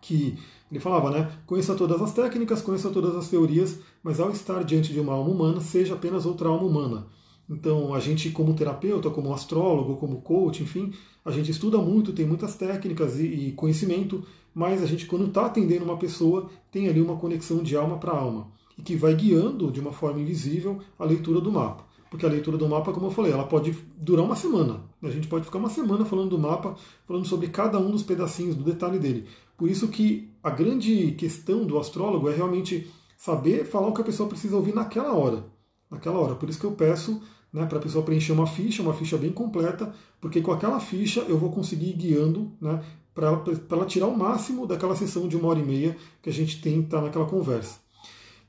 que 0.00 0.38
ele 0.70 0.80
falava, 0.80 1.10
né? 1.10 1.30
Conheça 1.46 1.74
todas 1.74 2.02
as 2.02 2.12
técnicas, 2.12 2.60
conheça 2.60 2.90
todas 2.90 3.14
as 3.14 3.28
teorias, 3.28 3.78
mas 4.02 4.18
ao 4.18 4.30
estar 4.30 4.64
diante 4.64 4.92
de 4.92 4.98
uma 4.98 5.12
alma 5.12 5.30
humana, 5.30 5.60
seja 5.60 5.94
apenas 5.94 6.26
outra 6.26 6.48
alma 6.48 6.64
humana. 6.64 7.06
Então, 7.48 7.94
a 7.94 8.00
gente, 8.00 8.30
como 8.30 8.54
terapeuta, 8.54 9.08
como 9.08 9.32
astrólogo, 9.32 9.96
como 9.96 10.20
coach, 10.22 10.62
enfim, 10.62 10.92
a 11.24 11.30
gente 11.30 11.50
estuda 11.50 11.78
muito, 11.78 12.12
tem 12.12 12.26
muitas 12.26 12.56
técnicas 12.56 13.20
e, 13.20 13.52
conhecimento, 13.52 14.24
mas 14.54 14.82
a 14.82 14.86
gente, 14.86 15.06
quando 15.06 15.26
está 15.26 15.46
atendendo 15.46 15.84
uma 15.84 15.96
pessoa, 15.96 16.50
tem 16.72 16.88
ali 16.88 17.00
uma 17.00 17.16
conexão 17.16 17.62
de 17.62 17.76
alma 17.76 17.98
para 17.98 18.12
alma 18.12 18.48
e 18.76 18.82
que 18.82 18.96
vai 18.96 19.14
guiando 19.14 19.70
de 19.70 19.78
uma 19.78 19.92
forma 19.92 20.20
invisível 20.20 20.80
a 20.98 21.04
leitura 21.04 21.40
do 21.40 21.52
mapa. 21.52 21.84
Porque 22.14 22.26
a 22.26 22.28
leitura 22.28 22.56
do 22.56 22.68
mapa, 22.68 22.92
como 22.92 23.06
eu 23.06 23.10
falei, 23.10 23.32
ela 23.32 23.42
pode 23.42 23.76
durar 23.96 24.24
uma 24.24 24.36
semana. 24.36 24.82
A 25.02 25.10
gente 25.10 25.26
pode 25.26 25.46
ficar 25.46 25.58
uma 25.58 25.68
semana 25.68 26.04
falando 26.04 26.30
do 26.30 26.38
mapa, 26.38 26.76
falando 27.08 27.26
sobre 27.26 27.48
cada 27.48 27.76
um 27.76 27.90
dos 27.90 28.04
pedacinhos, 28.04 28.54
do 28.54 28.62
detalhe 28.62 29.00
dele. 29.00 29.26
Por 29.56 29.68
isso 29.68 29.88
que 29.88 30.30
a 30.40 30.48
grande 30.48 31.10
questão 31.18 31.66
do 31.66 31.76
astrólogo 31.76 32.30
é 32.30 32.36
realmente 32.36 32.88
saber 33.16 33.64
falar 33.64 33.88
o 33.88 33.92
que 33.92 34.00
a 34.00 34.04
pessoa 34.04 34.28
precisa 34.28 34.54
ouvir 34.54 34.72
naquela 34.72 35.12
hora. 35.12 35.44
Naquela 35.90 36.20
hora. 36.20 36.36
Por 36.36 36.48
isso 36.48 36.60
que 36.60 36.64
eu 36.64 36.70
peço 36.70 37.20
né, 37.52 37.66
para 37.66 37.78
a 37.78 37.82
pessoa 37.82 38.04
preencher 38.04 38.30
uma 38.30 38.46
ficha, 38.46 38.80
uma 38.80 38.94
ficha 38.94 39.18
bem 39.18 39.32
completa, 39.32 39.92
porque 40.20 40.40
com 40.40 40.52
aquela 40.52 40.78
ficha 40.78 41.22
eu 41.22 41.36
vou 41.36 41.50
conseguir 41.50 41.88
ir 41.88 41.96
guiando 41.96 42.52
né, 42.60 42.80
para 43.12 43.42
ela, 43.72 43.86
tirar 43.86 44.06
o 44.06 44.16
máximo 44.16 44.68
daquela 44.68 44.94
sessão 44.94 45.26
de 45.26 45.36
uma 45.36 45.48
hora 45.48 45.58
e 45.58 45.64
meia 45.64 45.96
que 46.22 46.30
a 46.30 46.32
gente 46.32 46.62
tem 46.62 46.80
tá 46.80 47.00
naquela 47.00 47.26
conversa. 47.26 47.80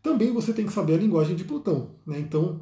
Também 0.03 0.31
você 0.31 0.53
tem 0.53 0.67
que 0.67 0.71
saber 0.71 0.93
a 0.93 0.97
linguagem 0.97 1.35
de 1.35 1.43
Plutão. 1.43 1.95
Né? 2.05 2.19
Então, 2.19 2.61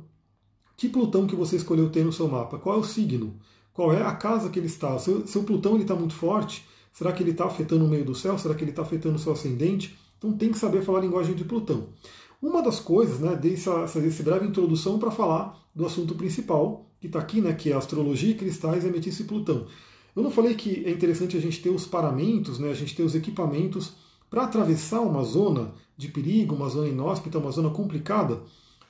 que 0.88 0.90
Plutão 0.90 1.26
que 1.26 1.36
você 1.36 1.56
escolheu 1.56 1.90
ter 1.90 2.04
no 2.04 2.14
seu 2.14 2.28
mapa? 2.28 2.58
Qual 2.58 2.76
é 2.76 2.80
o 2.80 2.84
signo? 2.84 3.36
Qual 3.74 3.94
é 3.94 4.02
a 4.02 4.14
casa 4.14 4.50
que 4.50 4.60
ele 4.60 4.68
está? 4.68 4.98
Seu, 5.00 5.26
seu 5.26 5.44
Plutão 5.44 5.78
está 5.78 5.96
muito 5.96 6.14
forte, 6.14 6.66
Será 6.94 7.12
que 7.12 7.24
ele 7.24 7.32
está 7.32 7.46
afetando 7.46 7.84
o 7.84 7.90
meio 7.90 8.06
do 8.06 8.14
céu? 8.14 8.38
Será 8.38 8.54
que 8.54 8.64
ele 8.64 8.70
está 8.70 8.84
afetando 8.84 9.16
o 9.16 9.20
seu 9.20 9.34
ascendente? 9.34 9.98
Então 10.18 10.32
tem 10.32 10.52
que 10.52 10.60
saber 10.60 10.84
falar 10.84 11.00
a 11.00 11.02
linguagem 11.02 11.34
de 11.34 11.44
Plutão. 11.44 11.88
Uma 12.40 12.62
das 12.62 12.80
coisas, 12.80 13.20
né, 13.20 13.36
dessa, 13.36 13.72
essa 13.82 14.24
breve 14.24 14.46
introdução 14.46 15.00
para 15.00 15.10
falar 15.10 15.60
do 15.74 15.86
assunto 15.86 16.14
principal, 16.14 16.86
que 17.02 17.08
está 17.08 17.18
aqui, 17.20 17.42
né, 17.42 17.52
que 17.54 17.72
é 17.72 17.74
astrologia, 17.74 18.36
cristais, 18.36 18.86
ametista 18.86 19.24
e 19.24 19.26
Plutão. 19.26 19.66
Eu 20.16 20.22
não 20.22 20.30
falei 20.30 20.54
que 20.54 20.86
é 20.86 20.92
interessante 20.92 21.36
a 21.36 21.40
gente 21.40 21.60
ter 21.62 21.72
os 21.72 21.88
paramentos, 21.88 22.60
né, 22.60 22.70
a 22.70 22.76
gente 22.76 22.96
ter 22.96 23.02
os 23.02 23.16
equipamentos 23.16 23.94
para 24.30 24.44
atravessar 24.44 25.02
uma 25.02 25.24
zona 25.24 25.74
de 25.98 26.10
perigo, 26.10 26.54
uma 26.54 26.70
zona 26.70 26.88
inóspita, 26.88 27.40
uma 27.40 27.52
zona 27.52 27.72
complicada? 27.72 28.44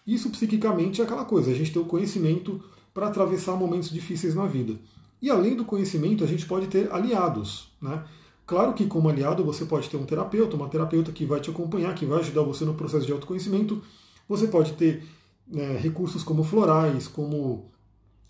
Isso 0.05 0.29
psiquicamente 0.29 1.01
é 1.01 1.03
aquela 1.03 1.25
coisa, 1.25 1.51
a 1.51 1.53
gente 1.53 1.72
ter 1.72 1.79
o 1.79 1.86
conhecimento 1.86 2.62
para 2.93 3.07
atravessar 3.07 3.55
momentos 3.55 3.89
difíceis 3.89 4.36
na 4.36 4.45
vida. 4.45 4.77
E 5.22 5.29
além 5.29 5.55
do 5.55 5.63
conhecimento, 5.63 6.24
a 6.24 6.27
gente 6.27 6.45
pode 6.45 6.67
ter 6.67 6.91
aliados. 6.91 7.72
Né? 7.81 8.03
Claro 8.45 8.74
que, 8.74 8.86
como 8.86 9.07
aliado, 9.07 9.43
você 9.43 9.65
pode 9.65 9.89
ter 9.89 9.95
um 9.95 10.05
terapeuta, 10.05 10.55
uma 10.55 10.67
terapeuta 10.67 11.12
que 11.12 11.25
vai 11.25 11.39
te 11.39 11.50
acompanhar, 11.50 11.95
que 11.95 12.05
vai 12.05 12.19
ajudar 12.19 12.41
você 12.41 12.65
no 12.65 12.74
processo 12.74 13.05
de 13.05 13.12
autoconhecimento. 13.13 13.81
Você 14.27 14.48
pode 14.48 14.74
ter 14.74 15.03
né, 15.48 15.77
recursos 15.77 16.24
como 16.24 16.43
florais, 16.43 17.07
como 17.07 17.72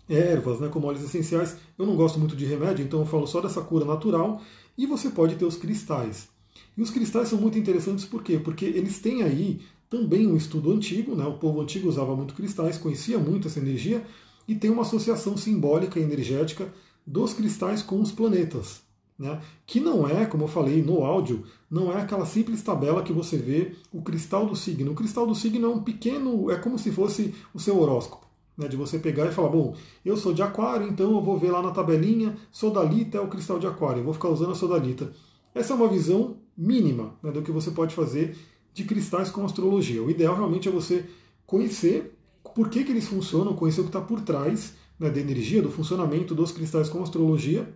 ervas, 0.08 0.60
né, 0.60 0.68
como 0.68 0.86
óleos 0.86 1.04
essenciais. 1.04 1.56
Eu 1.76 1.84
não 1.84 1.96
gosto 1.96 2.18
muito 2.18 2.36
de 2.36 2.44
remédio, 2.44 2.84
então 2.84 3.00
eu 3.00 3.06
falo 3.06 3.26
só 3.26 3.40
dessa 3.40 3.60
cura 3.60 3.84
natural. 3.84 4.40
E 4.78 4.86
você 4.86 5.10
pode 5.10 5.34
ter 5.34 5.44
os 5.44 5.56
cristais. 5.56 6.28
E 6.76 6.82
os 6.82 6.90
cristais 6.90 7.28
são 7.28 7.40
muito 7.40 7.58
interessantes 7.58 8.04
por 8.04 8.22
quê? 8.22 8.38
Porque 8.38 8.64
eles 8.64 9.00
têm 9.00 9.22
aí 9.24 9.60
também 9.88 10.26
um 10.26 10.36
estudo 10.36 10.72
antigo, 10.72 11.14
né? 11.14 11.24
o 11.24 11.38
povo 11.38 11.60
antigo 11.60 11.88
usava 11.88 12.14
muito 12.16 12.34
cristais, 12.34 12.78
conhecia 12.78 13.18
muito 13.18 13.48
essa 13.48 13.60
energia, 13.60 14.04
e 14.46 14.54
tem 14.54 14.70
uma 14.70 14.82
associação 14.82 15.36
simbólica 15.36 15.98
e 15.98 16.02
energética 16.02 16.72
dos 17.06 17.32
cristais 17.32 17.82
com 17.82 18.00
os 18.00 18.12
planetas. 18.12 18.82
Né? 19.18 19.40
Que 19.64 19.78
não 19.78 20.08
é, 20.08 20.26
como 20.26 20.44
eu 20.44 20.48
falei 20.48 20.82
no 20.82 21.04
áudio, 21.04 21.44
não 21.70 21.92
é 21.92 22.00
aquela 22.00 22.26
simples 22.26 22.62
tabela 22.62 23.02
que 23.02 23.12
você 23.12 23.36
vê 23.36 23.72
o 23.92 24.02
cristal 24.02 24.46
do 24.46 24.56
signo. 24.56 24.92
O 24.92 24.94
cristal 24.94 25.26
do 25.26 25.34
signo 25.34 25.66
é 25.66 25.68
um 25.68 25.82
pequeno, 25.82 26.50
é 26.50 26.56
como 26.56 26.78
se 26.78 26.90
fosse 26.90 27.34
o 27.52 27.60
seu 27.60 27.78
horóscopo. 27.78 28.26
Né? 28.56 28.68
De 28.68 28.76
você 28.76 28.98
pegar 28.98 29.26
e 29.26 29.32
falar, 29.32 29.48
bom, 29.50 29.74
eu 30.04 30.16
sou 30.16 30.32
de 30.34 30.42
aquário, 30.42 30.88
então 30.88 31.12
eu 31.12 31.20
vou 31.20 31.38
ver 31.38 31.50
lá 31.50 31.62
na 31.62 31.70
tabelinha, 31.70 32.36
sodalita 32.50 33.18
é 33.18 33.20
o 33.20 33.28
cristal 33.28 33.58
de 33.58 33.66
aquário, 33.66 34.00
eu 34.00 34.04
vou 34.04 34.14
ficar 34.14 34.28
usando 34.28 34.52
a 34.52 34.56
sodalita. 34.56 35.12
Essa 35.54 35.72
é 35.72 35.76
uma 35.76 35.88
visão 35.88 36.36
mínima 36.56 37.14
né, 37.22 37.30
do 37.30 37.42
que 37.42 37.52
você 37.52 37.70
pode 37.70 37.94
fazer 37.94 38.36
de 38.74 38.84
cristais 38.84 39.30
com 39.30 39.44
astrologia. 39.44 40.02
O 40.02 40.10
ideal 40.10 40.36
realmente 40.36 40.68
é 40.68 40.72
você 40.72 41.06
conhecer 41.46 42.18
por 42.54 42.68
que, 42.68 42.84
que 42.84 42.90
eles 42.90 43.06
funcionam, 43.06 43.54
conhecer 43.54 43.80
o 43.80 43.84
que 43.84 43.88
está 43.88 44.00
por 44.00 44.20
trás 44.20 44.74
né, 44.98 45.08
da 45.08 45.20
energia, 45.20 45.62
do 45.62 45.70
funcionamento 45.70 46.34
dos 46.34 46.52
cristais 46.52 46.88
com 46.88 47.02
astrologia, 47.02 47.72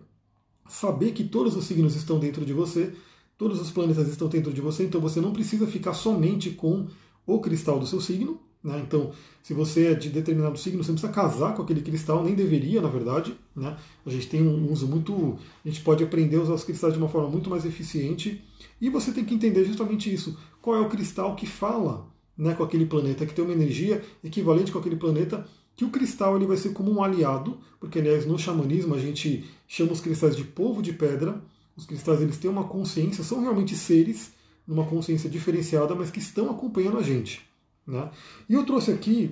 saber 0.67 1.11
que 1.13 1.23
todos 1.23 1.55
os 1.55 1.65
signos 1.65 1.95
estão 1.95 2.19
dentro 2.19 2.45
de 2.45 2.53
você, 2.53 2.93
todos 3.37 3.59
os 3.59 3.71
planetas 3.71 4.07
estão 4.07 4.27
dentro 4.27 4.53
de 4.53 4.61
você, 4.61 4.83
então 4.83 5.01
você 5.01 5.19
não 5.19 5.33
precisa 5.33 5.65
ficar 5.65 5.93
somente 5.93 6.51
com 6.51 6.87
o 7.25 7.39
cristal 7.39 7.79
do 7.79 7.87
seu 7.87 8.01
signo. 8.01 8.39
Né? 8.63 8.81
Então, 8.85 9.11
se 9.41 9.53
você 9.53 9.87
é 9.87 9.93
de 9.93 10.09
determinado 10.09 10.57
signo, 10.57 10.83
você 10.83 10.91
não 10.91 10.99
precisa 10.99 11.13
casar 11.13 11.55
com 11.55 11.61
aquele 11.61 11.81
cristal, 11.81 12.23
nem 12.23 12.35
deveria, 12.35 12.81
na 12.81 12.89
verdade. 12.89 13.35
Né? 13.55 13.77
A 14.05 14.09
gente 14.09 14.27
tem 14.27 14.41
um 14.41 14.71
uso 14.71 14.87
muito. 14.87 15.37
A 15.63 15.67
gente 15.67 15.81
pode 15.81 16.03
aprender 16.03 16.37
a 16.37 16.41
usar 16.41 16.53
os 16.53 16.63
cristais 16.63 16.93
de 16.93 16.99
uma 16.99 17.09
forma 17.09 17.29
muito 17.29 17.49
mais 17.49 17.65
eficiente. 17.65 18.43
E 18.81 18.89
você 18.89 19.11
tem 19.11 19.25
que 19.25 19.33
entender 19.33 19.65
justamente 19.65 20.13
isso. 20.13 20.37
Qual 20.61 20.75
é 20.75 20.79
o 20.79 20.89
cristal 20.89 21.35
que 21.35 21.45
fala 21.45 22.07
né, 22.39 22.53
com 22.53 22.63
aquele 22.63 22.85
planeta, 22.85 23.25
que 23.25 23.33
tem 23.33 23.43
uma 23.43 23.53
energia 23.53 24.01
equivalente 24.23 24.71
com 24.71 24.79
aquele 24.79 24.95
planeta, 24.95 25.45
que 25.75 25.83
o 25.83 25.89
cristal 25.89 26.37
ele 26.37 26.45
vai 26.45 26.55
ser 26.55 26.71
como 26.71 26.89
um 26.89 27.03
aliado, 27.03 27.59
porque 27.79 27.99
aliás 27.99 28.25
no 28.25 28.39
xamanismo 28.39 28.95
a 28.95 28.99
gente 28.99 29.45
chama 29.67 29.91
os 29.91 29.99
cristais 29.99 30.35
de 30.35 30.45
povo 30.45 30.81
de 30.81 30.93
pedra. 30.93 31.41
Os 31.75 31.85
cristais 31.85 32.21
eles 32.21 32.37
têm 32.37 32.49
uma 32.49 32.63
consciência, 32.63 33.23
são 33.23 33.41
realmente 33.41 33.75
seres 33.75 34.31
numa 34.65 34.85
consciência 34.85 35.29
diferenciada, 35.29 35.93
mas 35.95 36.11
que 36.11 36.19
estão 36.19 36.49
acompanhando 36.49 36.97
a 36.97 37.01
gente. 37.01 37.48
Né? 37.89 38.09
E 38.47 38.53
eu 38.53 38.63
trouxe 38.65 38.91
aqui 38.91 39.31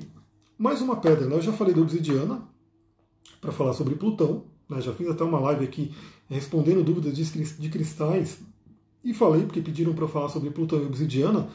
mais 0.58 0.82
uma 0.82 0.96
pedra, 0.96 1.28
né? 1.28 1.36
eu 1.36 1.42
já 1.42 1.54
falei 1.54 1.76
da 1.76 1.82
obsidiana, 1.82 2.42
para 3.40 3.52
falar 3.52 3.74
sobre 3.74 3.94
Plutão, 3.94 4.46
né? 4.68 4.82
já 4.82 4.92
fiz 4.92 5.08
até 5.08 5.24
uma 5.24 5.40
live 5.40 5.64
aqui 5.64 5.94
respondendo 6.28 6.84
dúvidas 6.84 7.16
de 7.16 7.70
cristais, 7.70 8.40
e 9.04 9.14
falei, 9.14 9.44
porque 9.44 9.62
pediram 9.62 9.94
para 9.94 10.08
falar 10.08 10.30
sobre 10.30 10.50
Plutão 10.50 10.82
e 10.82 10.86
obsidiana, 10.86 11.48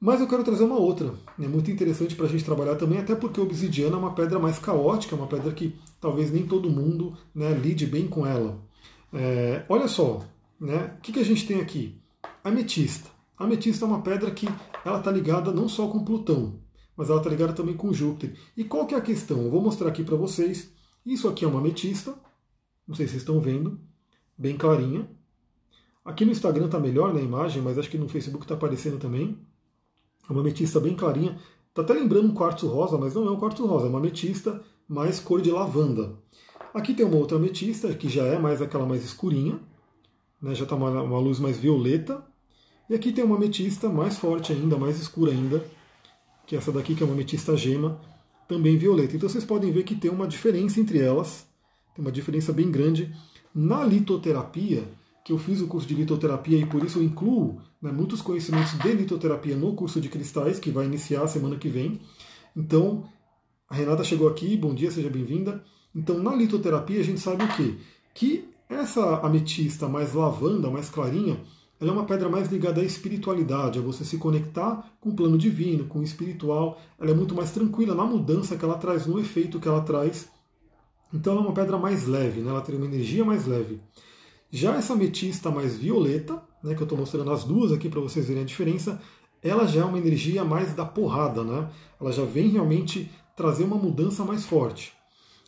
mas 0.00 0.20
eu 0.20 0.28
quero 0.28 0.44
trazer 0.44 0.62
uma 0.62 0.78
outra, 0.78 1.12
é 1.38 1.48
muito 1.48 1.70
interessante 1.70 2.14
para 2.14 2.26
a 2.26 2.28
gente 2.28 2.44
trabalhar 2.44 2.76
também, 2.76 2.98
até 2.98 3.14
porque 3.16 3.40
a 3.40 3.42
obsidiana 3.42 3.96
é 3.96 3.98
uma 3.98 4.14
pedra 4.14 4.38
mais 4.38 4.58
caótica, 4.58 5.16
uma 5.16 5.26
pedra 5.26 5.52
que 5.52 5.74
talvez 6.00 6.30
nem 6.30 6.46
todo 6.46 6.70
mundo 6.70 7.12
né, 7.34 7.52
lide 7.52 7.86
bem 7.86 8.06
com 8.06 8.24
ela. 8.24 8.56
É, 9.12 9.64
olha 9.68 9.88
só, 9.88 10.24
né, 10.58 10.94
o 10.96 11.00
que, 11.00 11.12
que 11.12 11.20
a 11.20 11.24
gente 11.24 11.46
tem 11.46 11.60
aqui? 11.60 11.96
Ametista. 12.44 13.19
A 13.40 13.44
ametista 13.44 13.86
é 13.86 13.88
uma 13.88 14.02
pedra 14.02 14.30
que 14.30 14.46
ela 14.84 14.98
está 14.98 15.10
ligada 15.10 15.50
não 15.50 15.66
só 15.66 15.88
com 15.88 16.04
Plutão, 16.04 16.60
mas 16.94 17.08
ela 17.08 17.20
está 17.20 17.30
ligada 17.30 17.54
também 17.54 17.74
com 17.74 17.90
Júpiter. 17.90 18.38
E 18.54 18.62
qual 18.62 18.86
que 18.86 18.94
é 18.94 18.98
a 18.98 19.00
questão? 19.00 19.40
Eu 19.40 19.50
vou 19.50 19.62
mostrar 19.62 19.88
aqui 19.88 20.04
para 20.04 20.14
vocês. 20.14 20.70
Isso 21.06 21.26
aqui 21.26 21.46
é 21.46 21.48
uma 21.48 21.58
ametista, 21.58 22.14
não 22.86 22.94
sei 22.94 23.06
se 23.06 23.12
vocês 23.12 23.22
estão 23.22 23.40
vendo, 23.40 23.80
bem 24.36 24.58
clarinha. 24.58 25.08
Aqui 26.04 26.26
no 26.26 26.32
Instagram 26.32 26.66
está 26.66 26.78
melhor 26.78 27.14
na 27.14 27.20
imagem, 27.22 27.62
mas 27.62 27.78
acho 27.78 27.88
que 27.88 27.96
no 27.96 28.10
Facebook 28.10 28.44
está 28.44 28.56
aparecendo 28.56 28.98
também. 28.98 29.38
É 30.28 30.32
uma 30.32 30.42
ametista 30.42 30.78
bem 30.78 30.94
clarinha. 30.94 31.38
Está 31.70 31.80
até 31.80 31.94
lembrando 31.94 32.28
um 32.28 32.34
quartzo 32.34 32.68
rosa, 32.68 32.98
mas 32.98 33.14
não 33.14 33.26
é 33.26 33.30
um 33.30 33.40
quartzo 33.40 33.64
rosa, 33.64 33.86
é 33.86 33.88
uma 33.88 34.00
ametista 34.00 34.62
mais 34.86 35.18
cor 35.18 35.40
de 35.40 35.50
lavanda. 35.50 36.12
Aqui 36.74 36.92
tem 36.92 37.06
uma 37.06 37.16
outra 37.16 37.38
ametista, 37.38 37.94
que 37.94 38.06
já 38.10 38.24
é 38.24 38.38
mais 38.38 38.60
aquela 38.60 38.84
mais 38.84 39.02
escurinha, 39.02 39.58
né, 40.42 40.54
já 40.54 40.64
está 40.64 40.76
uma, 40.76 40.90
uma 41.00 41.18
luz 41.18 41.38
mais 41.38 41.58
violeta. 41.58 42.22
E 42.90 42.94
aqui 42.94 43.12
tem 43.12 43.22
uma 43.22 43.36
ametista 43.36 43.88
mais 43.88 44.18
forte 44.18 44.52
ainda, 44.52 44.76
mais 44.76 45.00
escura 45.00 45.30
ainda, 45.30 45.64
que 46.44 46.56
é 46.56 46.58
essa 46.58 46.72
daqui, 46.72 46.96
que 46.96 47.04
é 47.04 47.06
uma 47.06 47.14
ametista 47.14 47.56
gema, 47.56 48.00
também 48.48 48.76
violeta. 48.76 49.14
Então 49.14 49.28
vocês 49.28 49.44
podem 49.44 49.70
ver 49.70 49.84
que 49.84 49.94
tem 49.94 50.10
uma 50.10 50.26
diferença 50.26 50.80
entre 50.80 50.98
elas, 50.98 51.46
tem 51.94 52.04
uma 52.04 52.10
diferença 52.10 52.52
bem 52.52 52.68
grande. 52.68 53.14
Na 53.54 53.84
litoterapia, 53.84 54.82
que 55.24 55.32
eu 55.32 55.38
fiz 55.38 55.60
o 55.60 55.68
curso 55.68 55.86
de 55.86 55.94
litoterapia 55.94 56.58
e 56.58 56.66
por 56.66 56.84
isso 56.84 56.98
eu 56.98 57.04
incluo 57.04 57.60
né, 57.80 57.92
muitos 57.92 58.20
conhecimentos 58.20 58.76
de 58.76 58.92
litoterapia 58.92 59.54
no 59.54 59.72
curso 59.76 60.00
de 60.00 60.08
cristais, 60.08 60.58
que 60.58 60.72
vai 60.72 60.84
iniciar 60.84 61.28
semana 61.28 61.54
que 61.54 61.68
vem. 61.68 62.00
Então, 62.56 63.04
a 63.68 63.74
Renata 63.76 64.02
chegou 64.02 64.26
aqui, 64.26 64.56
bom 64.56 64.74
dia, 64.74 64.90
seja 64.90 65.08
bem-vinda. 65.08 65.62
Então, 65.94 66.18
na 66.18 66.34
litoterapia, 66.34 66.98
a 66.98 67.04
gente 67.04 67.20
sabe 67.20 67.44
o 67.44 67.48
quê? 67.54 67.76
Que 68.12 68.48
essa 68.68 69.20
ametista 69.20 69.88
mais 69.88 70.12
lavanda, 70.12 70.68
mais 70.68 70.90
clarinha, 70.90 71.38
ela 71.80 71.90
é 71.90 71.92
uma 71.92 72.04
pedra 72.04 72.28
mais 72.28 72.48
ligada 72.48 72.82
à 72.82 72.84
espiritualidade, 72.84 73.78
a 73.78 73.82
você 73.82 74.04
se 74.04 74.18
conectar 74.18 74.92
com 75.00 75.08
o 75.08 75.14
plano 75.14 75.38
divino, 75.38 75.86
com 75.86 76.00
o 76.00 76.02
espiritual. 76.02 76.78
Ela 76.98 77.12
é 77.12 77.14
muito 77.14 77.34
mais 77.34 77.52
tranquila 77.52 77.94
na 77.94 78.04
mudança 78.04 78.56
que 78.56 78.64
ela 78.64 78.76
traz, 78.76 79.06
no 79.06 79.18
efeito 79.18 79.58
que 79.58 79.66
ela 79.66 79.80
traz. 79.80 80.28
Então, 81.12 81.32
ela 81.32 81.42
é 81.42 81.46
uma 81.46 81.54
pedra 81.54 81.78
mais 81.78 82.06
leve, 82.06 82.40
né? 82.40 82.50
ela 82.50 82.60
tem 82.60 82.76
uma 82.76 82.84
energia 82.84 83.24
mais 83.24 83.46
leve. 83.46 83.80
Já 84.50 84.74
essa 84.74 84.92
ametista 84.92 85.50
mais 85.50 85.78
violeta, 85.78 86.42
né, 86.62 86.74
que 86.74 86.82
eu 86.82 86.84
estou 86.84 86.98
mostrando 86.98 87.30
as 87.30 87.44
duas 87.44 87.72
aqui 87.72 87.88
para 87.88 88.00
vocês 88.00 88.26
verem 88.26 88.42
a 88.42 88.46
diferença, 88.46 89.00
ela 89.42 89.66
já 89.66 89.80
é 89.80 89.84
uma 89.84 89.98
energia 89.98 90.44
mais 90.44 90.74
da 90.74 90.84
porrada, 90.84 91.42
né? 91.42 91.70
Ela 91.98 92.12
já 92.12 92.24
vem 92.24 92.48
realmente 92.48 93.10
trazer 93.34 93.64
uma 93.64 93.76
mudança 93.76 94.22
mais 94.22 94.44
forte. 94.44 94.92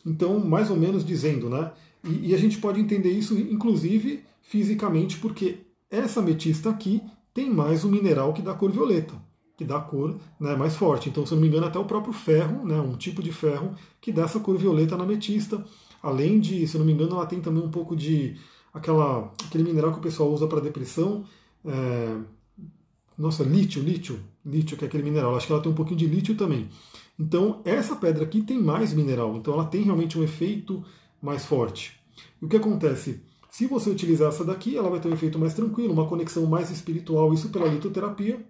Então, 0.05 0.39
mais 0.39 0.71
ou 0.71 0.77
menos 0.77 1.05
dizendo, 1.05 1.49
né? 1.49 1.71
E, 2.03 2.29
e 2.29 2.35
a 2.35 2.37
gente 2.37 2.57
pode 2.57 2.79
entender 2.79 3.11
isso, 3.11 3.37
inclusive, 3.37 4.23
fisicamente, 4.41 5.19
porque 5.19 5.59
essa 5.93 6.19
ametista 6.19 6.71
aqui 6.71 7.03
tem 7.33 7.49
mais 7.49 7.85
um 7.85 7.89
mineral 7.89 8.33
que 8.33 8.41
dá 8.41 8.53
cor 8.55 8.71
violeta, 8.71 9.13
que 9.55 9.63
dá 9.63 9.79
cor 9.79 10.17
né, 10.39 10.55
mais 10.55 10.75
forte. 10.75 11.07
Então, 11.07 11.23
se 11.23 11.33
eu 11.33 11.35
não 11.35 11.43
me 11.43 11.47
engano, 11.47 11.67
até 11.67 11.77
o 11.77 11.85
próprio 11.85 12.11
ferro, 12.11 12.65
né, 12.65 12.81
um 12.81 12.97
tipo 12.97 13.21
de 13.21 13.31
ferro, 13.31 13.75
que 14.01 14.11
dá 14.11 14.23
essa 14.23 14.39
cor 14.39 14.57
violeta 14.57 14.97
na 14.97 15.03
ametista. 15.03 15.63
Além 16.01 16.39
de, 16.39 16.67
se 16.67 16.75
eu 16.75 16.79
não 16.79 16.85
me 16.85 16.93
engano, 16.93 17.15
ela 17.15 17.27
tem 17.27 17.39
também 17.39 17.63
um 17.63 17.69
pouco 17.69 17.95
de 17.95 18.35
aquela, 18.73 19.31
aquele 19.45 19.63
mineral 19.63 19.91
que 19.91 19.99
o 19.99 20.01
pessoal 20.01 20.31
usa 20.31 20.47
para 20.47 20.59
depressão. 20.59 21.25
É, 21.63 22.17
nossa, 23.15 23.43
lítio, 23.43 23.83
lítio, 23.83 24.19
lítio, 24.43 24.75
que 24.75 24.83
é 24.83 24.87
aquele 24.87 25.03
mineral. 25.03 25.35
Acho 25.35 25.45
que 25.45 25.53
ela 25.53 25.61
tem 25.61 25.71
um 25.71 25.75
pouquinho 25.75 25.99
de 25.99 26.07
lítio 26.07 26.35
também. 26.35 26.69
Então, 27.19 27.61
essa 27.63 27.95
pedra 27.95 28.23
aqui 28.23 28.41
tem 28.41 28.59
mais 28.59 28.93
mineral, 28.93 29.35
então 29.37 29.53
ela 29.53 29.65
tem 29.65 29.83
realmente 29.83 30.17
um 30.17 30.23
efeito 30.23 30.83
mais 31.21 31.45
forte. 31.45 31.99
E 32.41 32.45
o 32.45 32.49
que 32.49 32.57
acontece? 32.57 33.21
Se 33.53 33.67
você 33.67 33.91
utilizar 33.91 34.29
essa 34.29 34.43
daqui, 34.43 34.75
ela 34.75 34.89
vai 34.89 34.99
ter 34.99 35.07
um 35.07 35.13
efeito 35.13 35.37
mais 35.37 35.53
tranquilo, 35.53 35.93
uma 35.93 36.07
conexão 36.07 36.43
mais 36.47 36.71
espiritual, 36.71 37.31
isso 37.35 37.49
pela 37.49 37.67
litoterapia. 37.67 38.43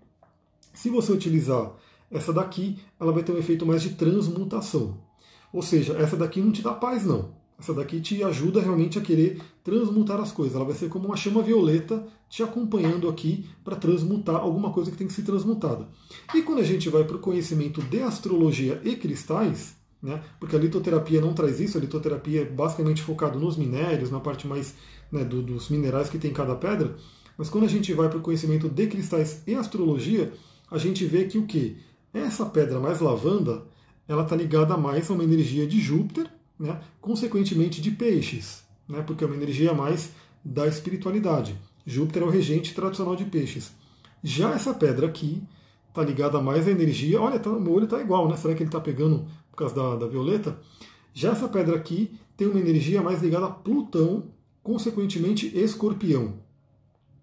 Se 0.73 0.89
você 0.89 1.11
utilizar 1.11 1.73
essa 2.09 2.31
daqui, 2.31 2.79
ela 2.97 3.11
vai 3.11 3.21
ter 3.21 3.33
um 3.33 3.37
efeito 3.37 3.65
mais 3.65 3.81
de 3.81 3.95
transmutação. 3.95 4.97
Ou 5.51 5.61
seja, 5.61 5.91
essa 5.97 6.15
daqui 6.15 6.39
não 6.39 6.53
te 6.53 6.61
dá 6.61 6.71
paz, 6.71 7.03
não. 7.03 7.31
Essa 7.59 7.73
daqui 7.73 7.99
te 7.99 8.23
ajuda 8.23 8.61
realmente 8.61 8.97
a 8.97 9.01
querer 9.01 9.41
transmutar 9.61 10.21
as 10.21 10.31
coisas. 10.31 10.55
Ela 10.55 10.63
vai 10.63 10.73
ser 10.73 10.87
como 10.87 11.07
uma 11.07 11.17
chama 11.17 11.41
violeta 11.41 12.07
te 12.29 12.41
acompanhando 12.41 13.09
aqui 13.09 13.45
para 13.61 13.75
transmutar 13.75 14.37
alguma 14.37 14.71
coisa 14.71 14.89
que 14.89 14.95
tem 14.95 15.07
que 15.07 15.11
ser 15.11 15.23
transmutada. 15.23 15.85
E 16.33 16.41
quando 16.43 16.59
a 16.59 16.63
gente 16.63 16.87
vai 16.87 17.03
para 17.03 17.17
o 17.17 17.19
conhecimento 17.19 17.81
de 17.81 18.01
astrologia 18.01 18.79
e 18.85 18.95
cristais, 18.95 19.75
né, 20.03 20.21
porque 20.37 20.55
a 20.55 20.59
litoterapia 20.59 21.21
não 21.21 21.33
traz 21.33 21.61
isso, 21.61 21.77
a 21.77 21.81
litoterapia 21.81 22.41
é 22.41 22.45
basicamente 22.45 23.01
focado 23.01 23.39
nos 23.39 23.55
minérios, 23.55 24.11
na 24.11 24.19
parte 24.19 24.45
mais 24.45 24.75
né, 25.09 25.23
do, 25.23 25.41
dos 25.41 25.69
minerais 25.69 26.09
que 26.09 26.19
tem 26.19 26.31
em 26.31 26.33
cada 26.33 26.53
pedra, 26.55 26.95
mas 27.37 27.49
quando 27.49 27.63
a 27.63 27.69
gente 27.69 27.93
vai 27.93 28.09
para 28.09 28.17
o 28.17 28.21
conhecimento 28.21 28.67
de 28.67 28.87
cristais 28.87 29.41
e 29.47 29.55
astrologia, 29.55 30.33
a 30.69 30.77
gente 30.77 31.05
vê 31.05 31.23
que 31.23 31.37
o 31.37 31.45
que? 31.45 31.77
Essa 32.13 32.45
pedra 32.45 32.79
mais 32.79 32.99
lavanda, 32.99 33.63
ela 34.05 34.23
está 34.23 34.35
ligada 34.35 34.75
mais 34.75 35.09
a 35.09 35.13
uma 35.13 35.23
energia 35.23 35.65
de 35.65 35.79
Júpiter, 35.79 36.29
né, 36.59 36.81
consequentemente 36.99 37.81
de 37.81 37.89
peixes, 37.89 38.63
né, 38.87 39.01
porque 39.07 39.23
é 39.23 39.27
uma 39.27 39.37
energia 39.37 39.73
mais 39.73 40.11
da 40.43 40.67
espiritualidade. 40.67 41.55
Júpiter 41.85 42.23
é 42.23 42.25
o 42.25 42.29
regente 42.29 42.73
tradicional 42.75 43.15
de 43.15 43.23
peixes. 43.23 43.71
Já 44.21 44.51
essa 44.51 44.73
pedra 44.73 45.07
aqui 45.07 45.41
está 45.89 46.03
ligada 46.03 46.41
mais 46.41 46.67
à 46.67 46.71
energia. 46.71 47.21
Olha, 47.21 47.39
tá, 47.39 47.49
meu 47.49 47.73
olho 47.73 47.85
está 47.85 48.01
igual, 48.01 48.27
né? 48.27 48.35
Será 48.35 48.53
que 48.53 48.63
ele 48.63 48.69
está 48.69 48.79
pegando 48.79 49.27
por 49.53 49.57
causa 49.57 49.75
da, 49.75 49.95
da 49.97 50.07
violeta? 50.07 50.59
Já 51.13 51.31
essa 51.31 51.47
pedra 51.47 51.75
aqui 51.75 52.11
tem 52.35 52.47
uma 52.47 52.59
energia 52.59 53.03
mais 53.03 53.21
ligada 53.21 53.45
a 53.45 53.51
Plutão, 53.51 54.23
consequentemente 54.63 55.55
escorpião. 55.55 56.39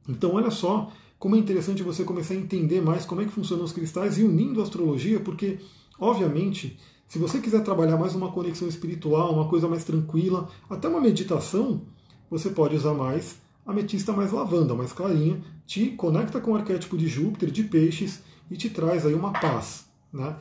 Então, 0.08 0.34
olha 0.34 0.50
só 0.50 0.92
como 1.18 1.34
é 1.34 1.38
interessante 1.38 1.82
você 1.82 2.04
começar 2.04 2.34
a 2.34 2.36
entender 2.36 2.80
mais 2.80 3.04
como 3.04 3.20
é 3.20 3.24
que 3.24 3.32
funcionam 3.32 3.64
os 3.64 3.72
cristais 3.72 4.16
e 4.16 4.22
unindo 4.22 4.60
a 4.60 4.62
astrologia, 4.62 5.18
porque, 5.18 5.58
obviamente, 5.98 6.78
se 7.08 7.18
você 7.18 7.40
quiser 7.40 7.64
trabalhar 7.64 7.96
mais 7.96 8.14
uma 8.14 8.30
conexão 8.30 8.68
espiritual, 8.68 9.34
uma 9.34 9.48
coisa 9.48 9.68
mais 9.68 9.82
tranquila, 9.82 10.48
até 10.68 10.88
uma 10.88 11.00
meditação, 11.00 11.82
você 12.30 12.48
pode 12.50 12.76
usar 12.76 12.94
mais 12.94 13.40
ametista 13.66 14.12
mais 14.12 14.32
lavanda, 14.32 14.74
mais 14.74 14.92
clarinha, 14.92 15.42
te 15.66 15.90
conecta 15.90 16.40
com 16.40 16.52
o 16.52 16.56
arquétipo 16.56 16.96
de 16.96 17.06
Júpiter, 17.06 17.50
de 17.50 17.64
peixes, 17.64 18.22
e 18.50 18.56
te 18.56 18.68
traz 18.68 19.06
aí 19.06 19.14
uma 19.14 19.32
paz. 19.32 19.86
Né? 20.12 20.36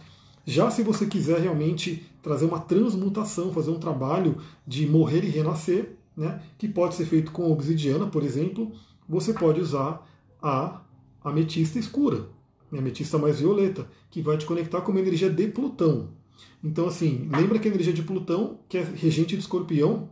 Já 0.49 0.71
se 0.71 0.81
você 0.81 1.05
quiser 1.05 1.39
realmente 1.39 2.03
trazer 2.23 2.45
uma 2.45 2.59
transmutação, 2.59 3.53
fazer 3.53 3.69
um 3.69 3.77
trabalho 3.77 4.35
de 4.65 4.87
morrer 4.87 5.23
e 5.23 5.29
renascer, 5.29 5.95
né, 6.17 6.41
que 6.57 6.67
pode 6.67 6.95
ser 6.95 7.05
feito 7.05 7.31
com 7.31 7.51
obsidiana, 7.51 8.07
por 8.07 8.23
exemplo, 8.23 8.71
você 9.07 9.31
pode 9.31 9.61
usar 9.61 10.03
a 10.41 10.81
ametista 11.23 11.77
escura, 11.77 12.29
a 12.73 12.77
ametista 12.79 13.19
mais 13.19 13.39
violeta, 13.39 13.87
que 14.09 14.23
vai 14.23 14.39
te 14.39 14.45
conectar 14.47 14.81
com 14.81 14.89
uma 14.91 14.99
energia 14.99 15.29
de 15.29 15.47
Plutão. 15.49 16.09
Então, 16.63 16.87
assim, 16.87 17.29
lembra 17.31 17.59
que 17.59 17.67
a 17.67 17.71
energia 17.71 17.93
de 17.93 18.01
Plutão, 18.01 18.57
que 18.67 18.79
é 18.79 18.81
regente 18.81 19.35
de 19.35 19.43
escorpião, 19.43 20.09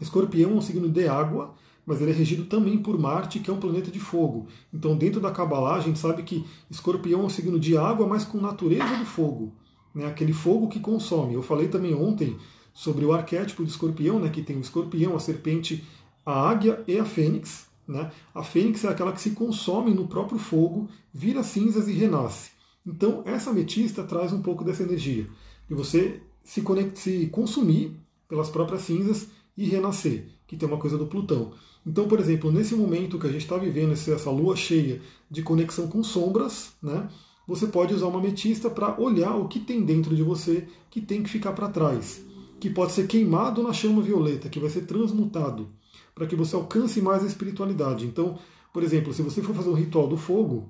escorpião 0.00 0.50
é 0.50 0.54
um 0.54 0.60
signo 0.60 0.88
de 0.88 1.06
água, 1.06 1.54
mas 1.90 2.00
ele 2.00 2.12
é 2.12 2.14
regido 2.14 2.44
também 2.44 2.78
por 2.78 2.96
Marte, 2.96 3.40
que 3.40 3.50
é 3.50 3.52
um 3.52 3.58
planeta 3.58 3.90
de 3.90 3.98
fogo. 3.98 4.46
Então, 4.72 4.96
dentro 4.96 5.20
da 5.20 5.32
Kabbalah, 5.32 5.74
a 5.74 5.80
gente 5.80 5.98
sabe 5.98 6.22
que 6.22 6.46
escorpião 6.70 7.22
é 7.22 7.24
um 7.24 7.28
signo 7.28 7.58
de 7.58 7.76
água, 7.76 8.06
mas 8.06 8.22
com 8.22 8.38
natureza 8.38 8.96
do 8.96 9.04
fogo. 9.04 9.52
Né? 9.92 10.06
Aquele 10.06 10.32
fogo 10.32 10.68
que 10.68 10.78
consome. 10.78 11.34
Eu 11.34 11.42
falei 11.42 11.66
também 11.66 11.92
ontem 11.92 12.36
sobre 12.72 13.04
o 13.04 13.12
arquétipo 13.12 13.64
do 13.64 13.68
escorpião, 13.68 14.20
né? 14.20 14.28
que 14.28 14.40
tem 14.40 14.56
o 14.56 14.60
escorpião, 14.60 15.16
a 15.16 15.18
serpente, 15.18 15.84
a 16.24 16.48
águia 16.48 16.80
e 16.86 16.96
a 16.96 17.04
fênix. 17.04 17.66
Né? 17.88 18.08
A 18.32 18.44
fênix 18.44 18.84
é 18.84 18.88
aquela 18.88 19.12
que 19.12 19.20
se 19.20 19.32
consome 19.32 19.92
no 19.92 20.06
próprio 20.06 20.38
fogo, 20.38 20.88
vira 21.12 21.42
cinzas 21.42 21.88
e 21.88 21.92
renasce. 21.92 22.52
Então, 22.86 23.24
essa 23.26 23.50
ametista 23.50 24.04
traz 24.04 24.32
um 24.32 24.40
pouco 24.40 24.62
dessa 24.62 24.84
energia 24.84 25.28
e 25.68 25.74
você 25.74 26.22
se, 26.44 26.62
se 26.94 27.26
consumir 27.32 27.96
pelas 28.28 28.48
próprias 28.48 28.82
cinzas 28.82 29.26
e 29.56 29.64
renascer, 29.64 30.28
que 30.46 30.56
tem 30.56 30.68
uma 30.68 30.78
coisa 30.78 30.96
do 30.96 31.08
Plutão. 31.08 31.52
Então, 31.86 32.06
por 32.06 32.20
exemplo, 32.20 32.52
nesse 32.52 32.74
momento 32.74 33.18
que 33.18 33.26
a 33.26 33.32
gente 33.32 33.42
está 33.42 33.56
vivendo 33.56 33.92
essa 33.92 34.30
lua 34.30 34.54
cheia 34.54 35.00
de 35.30 35.42
conexão 35.42 35.88
com 35.88 36.02
sombras, 36.02 36.72
né, 36.82 37.08
você 37.46 37.66
pode 37.66 37.94
usar 37.94 38.06
uma 38.06 38.18
ametista 38.18 38.68
para 38.68 39.00
olhar 39.00 39.34
o 39.34 39.48
que 39.48 39.58
tem 39.58 39.82
dentro 39.84 40.14
de 40.14 40.22
você 40.22 40.66
que 40.90 41.00
tem 41.00 41.22
que 41.22 41.30
ficar 41.30 41.52
para 41.52 41.68
trás, 41.68 42.22
que 42.60 42.68
pode 42.68 42.92
ser 42.92 43.06
queimado 43.06 43.62
na 43.62 43.72
chama 43.72 44.02
violeta, 44.02 44.48
que 44.48 44.60
vai 44.60 44.70
ser 44.70 44.82
transmutado, 44.82 45.68
para 46.14 46.26
que 46.26 46.36
você 46.36 46.54
alcance 46.54 47.00
mais 47.00 47.24
a 47.24 47.26
espiritualidade. 47.26 48.06
Então, 48.06 48.38
por 48.72 48.82
exemplo, 48.82 49.12
se 49.12 49.22
você 49.22 49.42
for 49.42 49.54
fazer 49.54 49.70
um 49.70 49.74
ritual 49.74 50.06
do 50.06 50.16
fogo, 50.16 50.68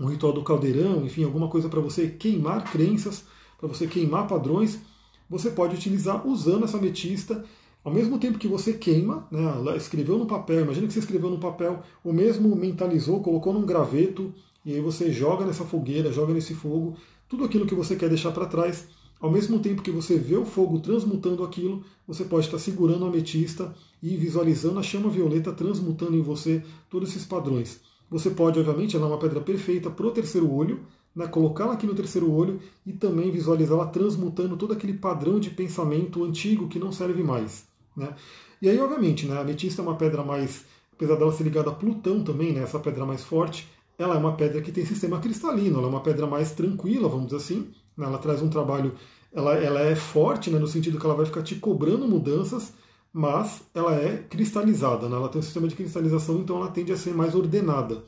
um 0.00 0.06
ritual 0.06 0.32
do 0.32 0.42
caldeirão, 0.42 1.04
enfim, 1.04 1.24
alguma 1.24 1.48
coisa 1.48 1.68
para 1.68 1.80
você 1.80 2.08
queimar 2.08 2.72
crenças, 2.72 3.24
para 3.58 3.68
você 3.68 3.86
queimar 3.86 4.26
padrões, 4.26 4.80
você 5.28 5.50
pode 5.50 5.76
utilizar 5.76 6.26
usando 6.26 6.64
essa 6.64 6.78
ametista 6.78 7.44
ao 7.84 7.92
mesmo 7.92 8.18
tempo 8.18 8.38
que 8.38 8.46
você 8.46 8.72
queima, 8.72 9.26
né, 9.30 9.76
escreveu 9.76 10.16
no 10.16 10.26
papel, 10.26 10.60
imagina 10.60 10.86
que 10.86 10.92
você 10.92 11.00
escreveu 11.00 11.30
no 11.30 11.38
papel, 11.38 11.82
o 12.04 12.12
mesmo 12.12 12.54
mentalizou, 12.54 13.20
colocou 13.20 13.52
num 13.52 13.66
graveto, 13.66 14.32
e 14.64 14.72
aí 14.72 14.80
você 14.80 15.10
joga 15.10 15.44
nessa 15.44 15.64
fogueira, 15.64 16.12
joga 16.12 16.32
nesse 16.32 16.54
fogo, 16.54 16.94
tudo 17.28 17.44
aquilo 17.44 17.66
que 17.66 17.74
você 17.74 17.96
quer 17.96 18.08
deixar 18.08 18.30
para 18.30 18.46
trás, 18.46 18.86
ao 19.18 19.30
mesmo 19.30 19.58
tempo 19.58 19.82
que 19.82 19.90
você 19.90 20.16
vê 20.16 20.36
o 20.36 20.44
fogo 20.44 20.80
transmutando 20.80 21.42
aquilo, 21.44 21.84
você 22.06 22.24
pode 22.24 22.46
estar 22.46 22.58
segurando 22.58 23.04
a 23.04 23.08
ametista 23.08 23.74
e 24.02 24.16
visualizando 24.16 24.78
a 24.78 24.82
chama 24.82 25.08
violeta 25.08 25.52
transmutando 25.52 26.16
em 26.16 26.22
você 26.22 26.62
todos 26.90 27.10
esses 27.10 27.24
padrões. 27.24 27.80
Você 28.10 28.30
pode, 28.30 28.58
obviamente, 28.58 28.96
ela 28.96 29.06
é 29.06 29.08
uma 29.08 29.18
pedra 29.18 29.40
perfeita 29.40 29.90
para 29.90 30.06
o 30.06 30.10
terceiro 30.10 30.52
olho, 30.52 30.80
né, 31.14 31.26
colocá-la 31.26 31.72
aqui 31.72 31.86
no 31.86 31.94
terceiro 31.94 32.30
olho 32.30 32.60
e 32.84 32.92
também 32.92 33.30
visualizá-la 33.30 33.86
transmutando 33.86 34.56
todo 34.56 34.72
aquele 34.72 34.94
padrão 34.94 35.40
de 35.40 35.50
pensamento 35.50 36.24
antigo 36.24 36.68
que 36.68 36.78
não 36.78 36.92
serve 36.92 37.22
mais. 37.22 37.71
Né? 37.96 38.14
E 38.60 38.68
aí, 38.68 38.78
obviamente, 38.78 39.26
né, 39.26 39.36
a 39.36 39.40
ametista 39.40 39.82
é 39.82 39.84
uma 39.84 39.96
pedra 39.96 40.22
mais, 40.22 40.64
apesar 40.92 41.16
dela 41.16 41.32
ser 41.32 41.44
ligada 41.44 41.70
a 41.70 41.74
Plutão 41.74 42.22
também, 42.22 42.52
né, 42.52 42.62
essa 42.62 42.78
pedra 42.78 43.04
mais 43.04 43.22
forte, 43.22 43.68
ela 43.98 44.14
é 44.14 44.18
uma 44.18 44.34
pedra 44.36 44.60
que 44.60 44.72
tem 44.72 44.84
sistema 44.86 45.20
cristalino, 45.20 45.78
ela 45.78 45.86
é 45.86 45.90
uma 45.90 46.00
pedra 46.00 46.26
mais 46.26 46.52
tranquila, 46.52 47.08
vamos 47.08 47.26
dizer 47.26 47.38
assim. 47.38 47.70
Né, 47.96 48.06
ela 48.06 48.18
traz 48.18 48.40
um 48.42 48.48
trabalho, 48.48 48.94
ela, 49.32 49.54
ela 49.54 49.80
é 49.80 49.94
forte 49.94 50.50
né, 50.50 50.58
no 50.58 50.66
sentido 50.66 50.98
que 50.98 51.04
ela 51.04 51.14
vai 51.14 51.26
ficar 51.26 51.42
te 51.42 51.56
cobrando 51.56 52.06
mudanças, 52.08 52.72
mas 53.12 53.62
ela 53.74 53.94
é 53.94 54.18
cristalizada, 54.18 55.08
né, 55.08 55.16
ela 55.16 55.28
tem 55.28 55.38
um 55.38 55.42
sistema 55.42 55.68
de 55.68 55.74
cristalização, 55.74 56.38
então 56.38 56.56
ela 56.56 56.70
tende 56.70 56.92
a 56.92 56.96
ser 56.96 57.14
mais 57.14 57.34
ordenada. 57.34 58.02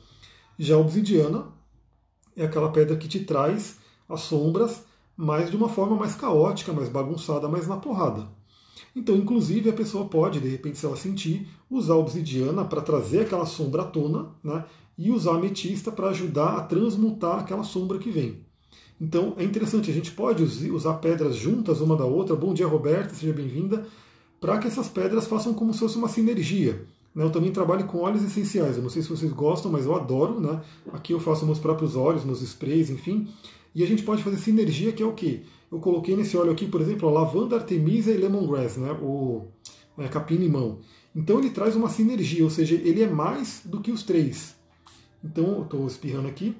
Já 0.57 0.75
a 0.75 0.79
obsidiana 0.79 1.47
é 2.35 2.45
aquela 2.45 2.71
pedra 2.71 2.95
que 2.95 3.07
te 3.07 3.19
traz 3.19 3.77
as 4.07 4.21
sombras, 4.21 4.83
mas 5.17 5.49
de 5.49 5.55
uma 5.55 5.69
forma 5.69 5.95
mais 5.95 6.15
caótica, 6.15 6.73
mais 6.73 6.89
bagunçada, 6.89 7.47
mais 7.47 7.67
na 7.67 7.77
porrada. 7.77 8.27
Então, 8.95 9.15
inclusive, 9.15 9.69
a 9.69 9.73
pessoa 9.73 10.05
pode, 10.05 10.39
de 10.39 10.47
repente, 10.47 10.77
se 10.77 10.85
ela 10.85 10.95
sentir, 10.95 11.47
usar 11.69 11.93
a 11.93 11.97
obsidiana 11.97 12.65
para 12.65 12.81
trazer 12.81 13.21
aquela 13.21 13.45
sombra 13.45 13.83
à 13.83 13.85
tona, 13.85 14.27
né? 14.43 14.65
E 14.97 15.11
usar 15.11 15.31
a 15.31 15.35
ametista 15.35 15.91
para 15.91 16.09
ajudar 16.09 16.57
a 16.57 16.61
transmutar 16.61 17.39
aquela 17.39 17.63
sombra 17.63 17.97
que 17.97 18.09
vem. 18.09 18.39
Então, 18.99 19.33
é 19.37 19.43
interessante, 19.43 19.91
a 19.91 19.93
gente 19.93 20.11
pode 20.11 20.41
usar 20.43 20.93
pedras 20.95 21.35
juntas 21.35 21.81
uma 21.81 21.97
da 21.97 22.05
outra. 22.05 22.35
Bom 22.35 22.53
dia, 22.53 22.65
Roberta, 22.65 23.13
seja 23.13 23.33
bem-vinda. 23.33 23.85
Para 24.39 24.57
que 24.57 24.67
essas 24.67 24.87
pedras 24.87 25.27
façam 25.27 25.53
como 25.53 25.73
se 25.73 25.79
fosse 25.79 25.97
uma 25.97 26.07
sinergia. 26.07 26.85
Né? 27.13 27.23
Eu 27.23 27.29
também 27.29 27.51
trabalho 27.51 27.85
com 27.85 27.99
óleos 27.99 28.23
essenciais. 28.23 28.77
Eu 28.77 28.83
não 28.83 28.89
sei 28.89 29.01
se 29.01 29.09
vocês 29.09 29.31
gostam, 29.33 29.69
mas 29.69 29.85
eu 29.85 29.95
adoro. 29.95 30.39
Né? 30.39 30.61
Aqui 30.93 31.13
eu 31.13 31.19
faço 31.19 31.45
meus 31.45 31.59
próprios 31.59 31.95
óleos, 31.95 32.23
meus 32.23 32.41
sprays, 32.41 32.89
enfim. 32.89 33.27
E 33.73 33.83
a 33.83 33.87
gente 33.87 34.03
pode 34.03 34.23
fazer 34.23 34.37
sinergia, 34.37 34.93
que 34.93 35.03
é 35.03 35.05
o 35.05 35.13
quê? 35.13 35.41
Eu 35.71 35.79
coloquei 35.79 36.15
nesse 36.15 36.37
óleo 36.37 36.51
aqui, 36.51 36.67
por 36.67 36.81
exemplo, 36.81 37.07
a 37.09 37.11
lavanda, 37.11 37.55
artemisia 37.55 38.13
e 38.13 38.17
lemongrass, 38.17 38.77
né? 38.77 38.91
o 39.01 39.45
é, 39.97 40.07
capim-limão. 40.07 40.79
Então 41.15 41.39
ele 41.39 41.49
traz 41.49 41.75
uma 41.75 41.89
sinergia, 41.89 42.43
ou 42.43 42.49
seja, 42.49 42.75
ele 42.75 43.01
é 43.01 43.07
mais 43.07 43.61
do 43.65 43.79
que 43.79 43.91
os 43.91 44.03
três. 44.03 44.55
Então, 45.23 45.63
estou 45.63 45.87
espirrando 45.87 46.27
aqui, 46.27 46.55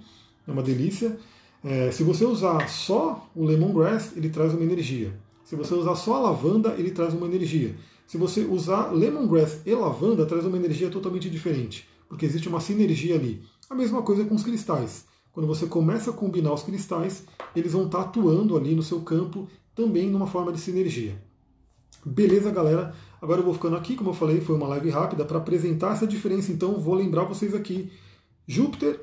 é 0.48 0.52
uma 0.52 0.63
delícia. 0.63 1.18
É, 1.63 1.91
se 1.91 2.04
você 2.04 2.26
usar 2.26 2.68
só 2.68 3.30
o 3.36 3.44
lemongrass, 3.44 4.15
ele 4.15 4.30
traz 4.30 4.54
uma 4.54 4.63
energia. 4.63 5.13
Se 5.44 5.56
você 5.56 5.76
usar 5.76 5.96
só 5.96 6.15
a 6.15 6.20
lavanda, 6.20 6.76
ele 6.78 6.91
traz 6.91 7.13
uma 7.13 7.28
energia. 7.28 7.76
Se 8.08 8.18
você 8.18 8.41
usar 8.41 8.91
lemongrass 8.91 9.62
e 9.65 9.74
lavanda, 9.74 10.26
traz 10.26 10.46
uma 10.46 10.58
energia 10.58 10.89
totalmente 10.89 11.30
diferente, 11.30 11.88
porque 12.08 12.26
existe 12.26 12.48
uma 12.48 12.60
sinergia 12.60 13.15
ali. 13.15 13.44
A 13.70 13.76
mesma 13.76 14.02
coisa 14.02 14.24
com 14.26 14.36
os 14.36 14.44
cristais. 14.44 15.06
Quando 15.36 15.48
você 15.48 15.67
começa 15.67 16.12
a 16.12 16.13
combinar 16.13 16.54
os 16.54 16.63
cristais, 16.63 17.26
eles 17.54 17.74
vão 17.74 17.88
estar 17.88 18.00
atuando 18.00 18.56
ali 18.56 18.74
no 18.74 18.82
seu 18.82 19.02
campo 19.02 19.50
também 19.76 20.10
numa 20.10 20.28
forma 20.28 20.50
de 20.50 20.58
sinergia. 20.62 21.21
Beleza, 22.06 22.50
galera? 22.52 22.95
Agora 23.21 23.41
eu 23.41 23.43
vou 23.43 23.54
ficando 23.54 23.76
aqui, 23.76 23.98
como 23.98 24.12
eu 24.12 24.13
falei, 24.13 24.39
foi 24.39 24.56
uma 24.56 24.69
live 24.69 24.89
rápida 24.89 25.26
para 25.26 25.38
apresentar 25.38 25.91
essa 25.91 26.08
diferença. 26.08 26.54
Então, 26.54 26.80
vou 26.80 26.93
lembrar 26.93 27.26
vocês 27.26 27.54
aqui: 27.54 27.91
Júpiter, 28.48 29.02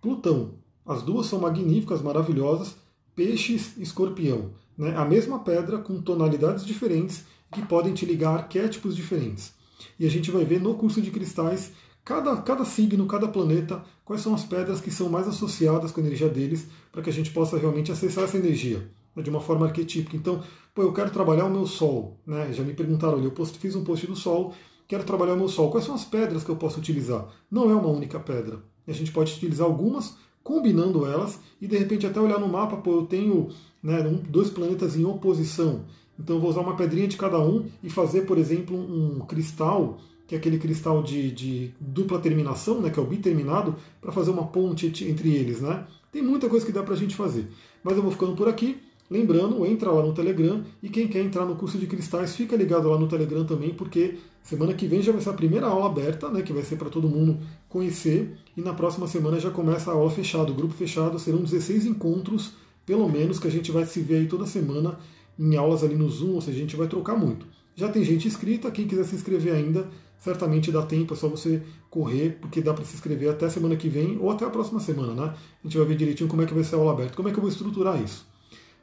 Plutão. 0.00 0.54
As 0.86 1.02
duas 1.02 1.26
são 1.26 1.38
magníficas, 1.38 2.00
maravilhosas. 2.00 2.76
Peixes, 3.14 3.76
Escorpião. 3.76 4.52
Né? 4.78 4.96
A 4.96 5.04
mesma 5.04 5.40
pedra 5.40 5.76
com 5.76 6.00
tonalidades 6.00 6.64
diferentes 6.64 7.26
que 7.52 7.60
podem 7.60 7.92
te 7.92 8.06
ligar 8.06 8.30
a 8.30 8.36
arquétipos 8.36 8.96
diferentes. 8.96 9.52
E 10.00 10.06
a 10.06 10.10
gente 10.10 10.30
vai 10.30 10.46
ver 10.46 10.62
no 10.62 10.76
curso 10.76 11.02
de 11.02 11.10
cristais 11.10 11.72
cada, 12.04 12.36
cada 12.36 12.64
signo, 12.64 13.06
cada 13.06 13.26
planeta, 13.26 13.82
quais 14.04 14.22
são 14.22 14.34
as 14.34 14.44
pedras 14.44 14.80
que 14.80 14.90
são 14.90 15.08
mais 15.08 15.26
associadas 15.26 15.90
com 15.90 16.00
a 16.00 16.04
energia 16.04 16.28
deles, 16.28 16.68
para 16.92 17.02
que 17.02 17.10
a 17.10 17.12
gente 17.12 17.30
possa 17.30 17.56
realmente 17.56 17.90
acessar 17.90 18.24
essa 18.24 18.36
energia 18.36 18.88
né, 19.16 19.22
de 19.22 19.30
uma 19.30 19.40
forma 19.40 19.66
arquetípica. 19.66 20.16
Então, 20.16 20.42
pô, 20.74 20.82
eu 20.82 20.92
quero 20.92 21.10
trabalhar 21.10 21.46
o 21.46 21.50
meu 21.50 21.66
Sol. 21.66 22.18
Né? 22.26 22.52
Já 22.52 22.62
me 22.62 22.74
perguntaram, 22.74 23.14
olha, 23.14 23.24
eu 23.24 23.30
post, 23.30 23.58
fiz 23.58 23.74
um 23.74 23.84
post 23.84 24.06
do 24.06 24.16
Sol, 24.16 24.52
quero 24.86 25.04
trabalhar 25.04 25.34
o 25.34 25.38
meu 25.38 25.48
Sol. 25.48 25.70
Quais 25.70 25.86
são 25.86 25.94
as 25.94 26.04
pedras 26.04 26.44
que 26.44 26.50
eu 26.50 26.56
posso 26.56 26.78
utilizar? 26.78 27.26
Não 27.50 27.70
é 27.70 27.74
uma 27.74 27.88
única 27.88 28.20
pedra. 28.20 28.58
A 28.86 28.92
gente 28.92 29.10
pode 29.10 29.32
utilizar 29.32 29.66
algumas, 29.66 30.14
combinando 30.42 31.06
elas, 31.06 31.40
e 31.60 31.66
de 31.66 31.76
repente 31.78 32.06
até 32.06 32.20
olhar 32.20 32.38
no 32.38 32.48
mapa, 32.48 32.76
pô, 32.76 32.92
eu 32.92 33.06
tenho 33.06 33.48
né, 33.82 34.02
dois 34.28 34.50
planetas 34.50 34.94
em 34.94 35.04
oposição. 35.04 35.86
Então 36.18 36.36
eu 36.36 36.40
vou 36.40 36.50
usar 36.50 36.60
uma 36.60 36.76
pedrinha 36.76 37.08
de 37.08 37.16
cada 37.16 37.40
um 37.40 37.66
e 37.82 37.90
fazer, 37.90 38.22
por 38.22 38.38
exemplo, 38.38 38.76
um 38.76 39.20
cristal 39.20 39.98
que 40.34 40.36
é 40.36 40.38
aquele 40.38 40.58
cristal 40.58 41.02
de, 41.02 41.30
de 41.30 41.70
dupla 41.80 42.18
terminação, 42.18 42.80
né, 42.80 42.90
que 42.90 42.98
é 42.98 43.02
o 43.02 43.06
biterminado, 43.06 43.76
para 44.00 44.10
fazer 44.10 44.30
uma 44.30 44.46
ponte 44.46 44.86
entre 45.04 45.34
eles. 45.34 45.60
Né? 45.60 45.86
Tem 46.10 46.22
muita 46.22 46.48
coisa 46.48 46.66
que 46.66 46.72
dá 46.72 46.82
para 46.82 46.94
a 46.94 46.96
gente 46.96 47.14
fazer. 47.14 47.48
Mas 47.82 47.96
eu 47.96 48.02
vou 48.02 48.10
ficando 48.10 48.34
por 48.34 48.48
aqui. 48.48 48.78
Lembrando, 49.10 49.64
entra 49.66 49.92
lá 49.92 50.02
no 50.02 50.14
Telegram 50.14 50.64
e 50.82 50.88
quem 50.88 51.06
quer 51.06 51.20
entrar 51.20 51.44
no 51.44 51.56
curso 51.56 51.78
de 51.78 51.86
cristais, 51.86 52.34
fica 52.34 52.56
ligado 52.56 52.88
lá 52.88 52.98
no 52.98 53.06
Telegram 53.06 53.44
também, 53.44 53.74
porque 53.74 54.16
semana 54.42 54.72
que 54.72 54.86
vem 54.86 55.02
já 55.02 55.12
vai 55.12 55.20
ser 55.20 55.28
a 55.28 55.34
primeira 55.34 55.66
aula 55.66 55.86
aberta, 55.86 56.30
né, 56.30 56.40
que 56.40 56.54
vai 56.54 56.62
ser 56.62 56.76
para 56.76 56.88
todo 56.88 57.06
mundo 57.06 57.38
conhecer, 57.68 58.34
e 58.56 58.62
na 58.62 58.72
próxima 58.72 59.06
semana 59.06 59.38
já 59.38 59.50
começa 59.50 59.90
a 59.90 59.94
aula 59.94 60.10
fechada, 60.10 60.50
o 60.50 60.54
grupo 60.54 60.72
fechado, 60.72 61.18
serão 61.18 61.42
16 61.42 61.84
encontros, 61.84 62.54
pelo 62.86 63.06
menos, 63.08 63.38
que 63.38 63.46
a 63.46 63.50
gente 63.50 63.70
vai 63.70 63.84
se 63.84 64.00
ver 64.00 64.16
aí 64.16 64.26
toda 64.26 64.46
semana 64.46 64.98
em 65.38 65.54
aulas 65.54 65.84
ali 65.84 65.96
no 65.96 66.08
Zoom, 66.08 66.34
ou 66.36 66.40
seja, 66.40 66.56
a 66.56 66.60
gente 66.60 66.76
vai 66.76 66.88
trocar 66.88 67.14
muito. 67.14 67.46
Já 67.76 67.88
tem 67.88 68.04
gente 68.04 68.28
inscrita, 68.28 68.70
quem 68.70 68.86
quiser 68.86 69.04
se 69.04 69.16
inscrever 69.16 69.52
ainda, 69.52 69.88
certamente 70.18 70.72
dá 70.72 70.82
tempo, 70.82 71.14
é 71.14 71.16
só 71.16 71.28
você 71.28 71.62
correr, 71.90 72.38
porque 72.40 72.60
dá 72.60 72.72
para 72.72 72.84
se 72.84 72.94
inscrever 72.94 73.30
até 73.30 73.48
semana 73.48 73.76
que 73.76 73.88
vem 73.88 74.18
ou 74.20 74.30
até 74.30 74.44
a 74.44 74.50
próxima 74.50 74.80
semana, 74.80 75.14
né? 75.14 75.34
A 75.62 75.66
gente 75.66 75.76
vai 75.76 75.86
ver 75.86 75.96
direitinho 75.96 76.28
como 76.28 76.42
é 76.42 76.46
que 76.46 76.54
vai 76.54 76.64
ser 76.64 76.76
a 76.76 76.78
aula 76.78 76.92
aberta, 76.92 77.14
como 77.14 77.28
é 77.28 77.32
que 77.32 77.38
eu 77.38 77.42
vou 77.42 77.50
estruturar 77.50 78.02
isso. 78.02 78.26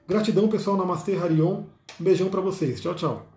Gratidão, 0.07 0.47
pessoal. 0.47 0.77
Namastê, 0.77 1.15
Harion. 1.15 1.63
Um 1.99 2.03
beijão 2.03 2.29
para 2.29 2.41
vocês. 2.41 2.81
Tchau, 2.81 2.95
tchau. 2.95 3.30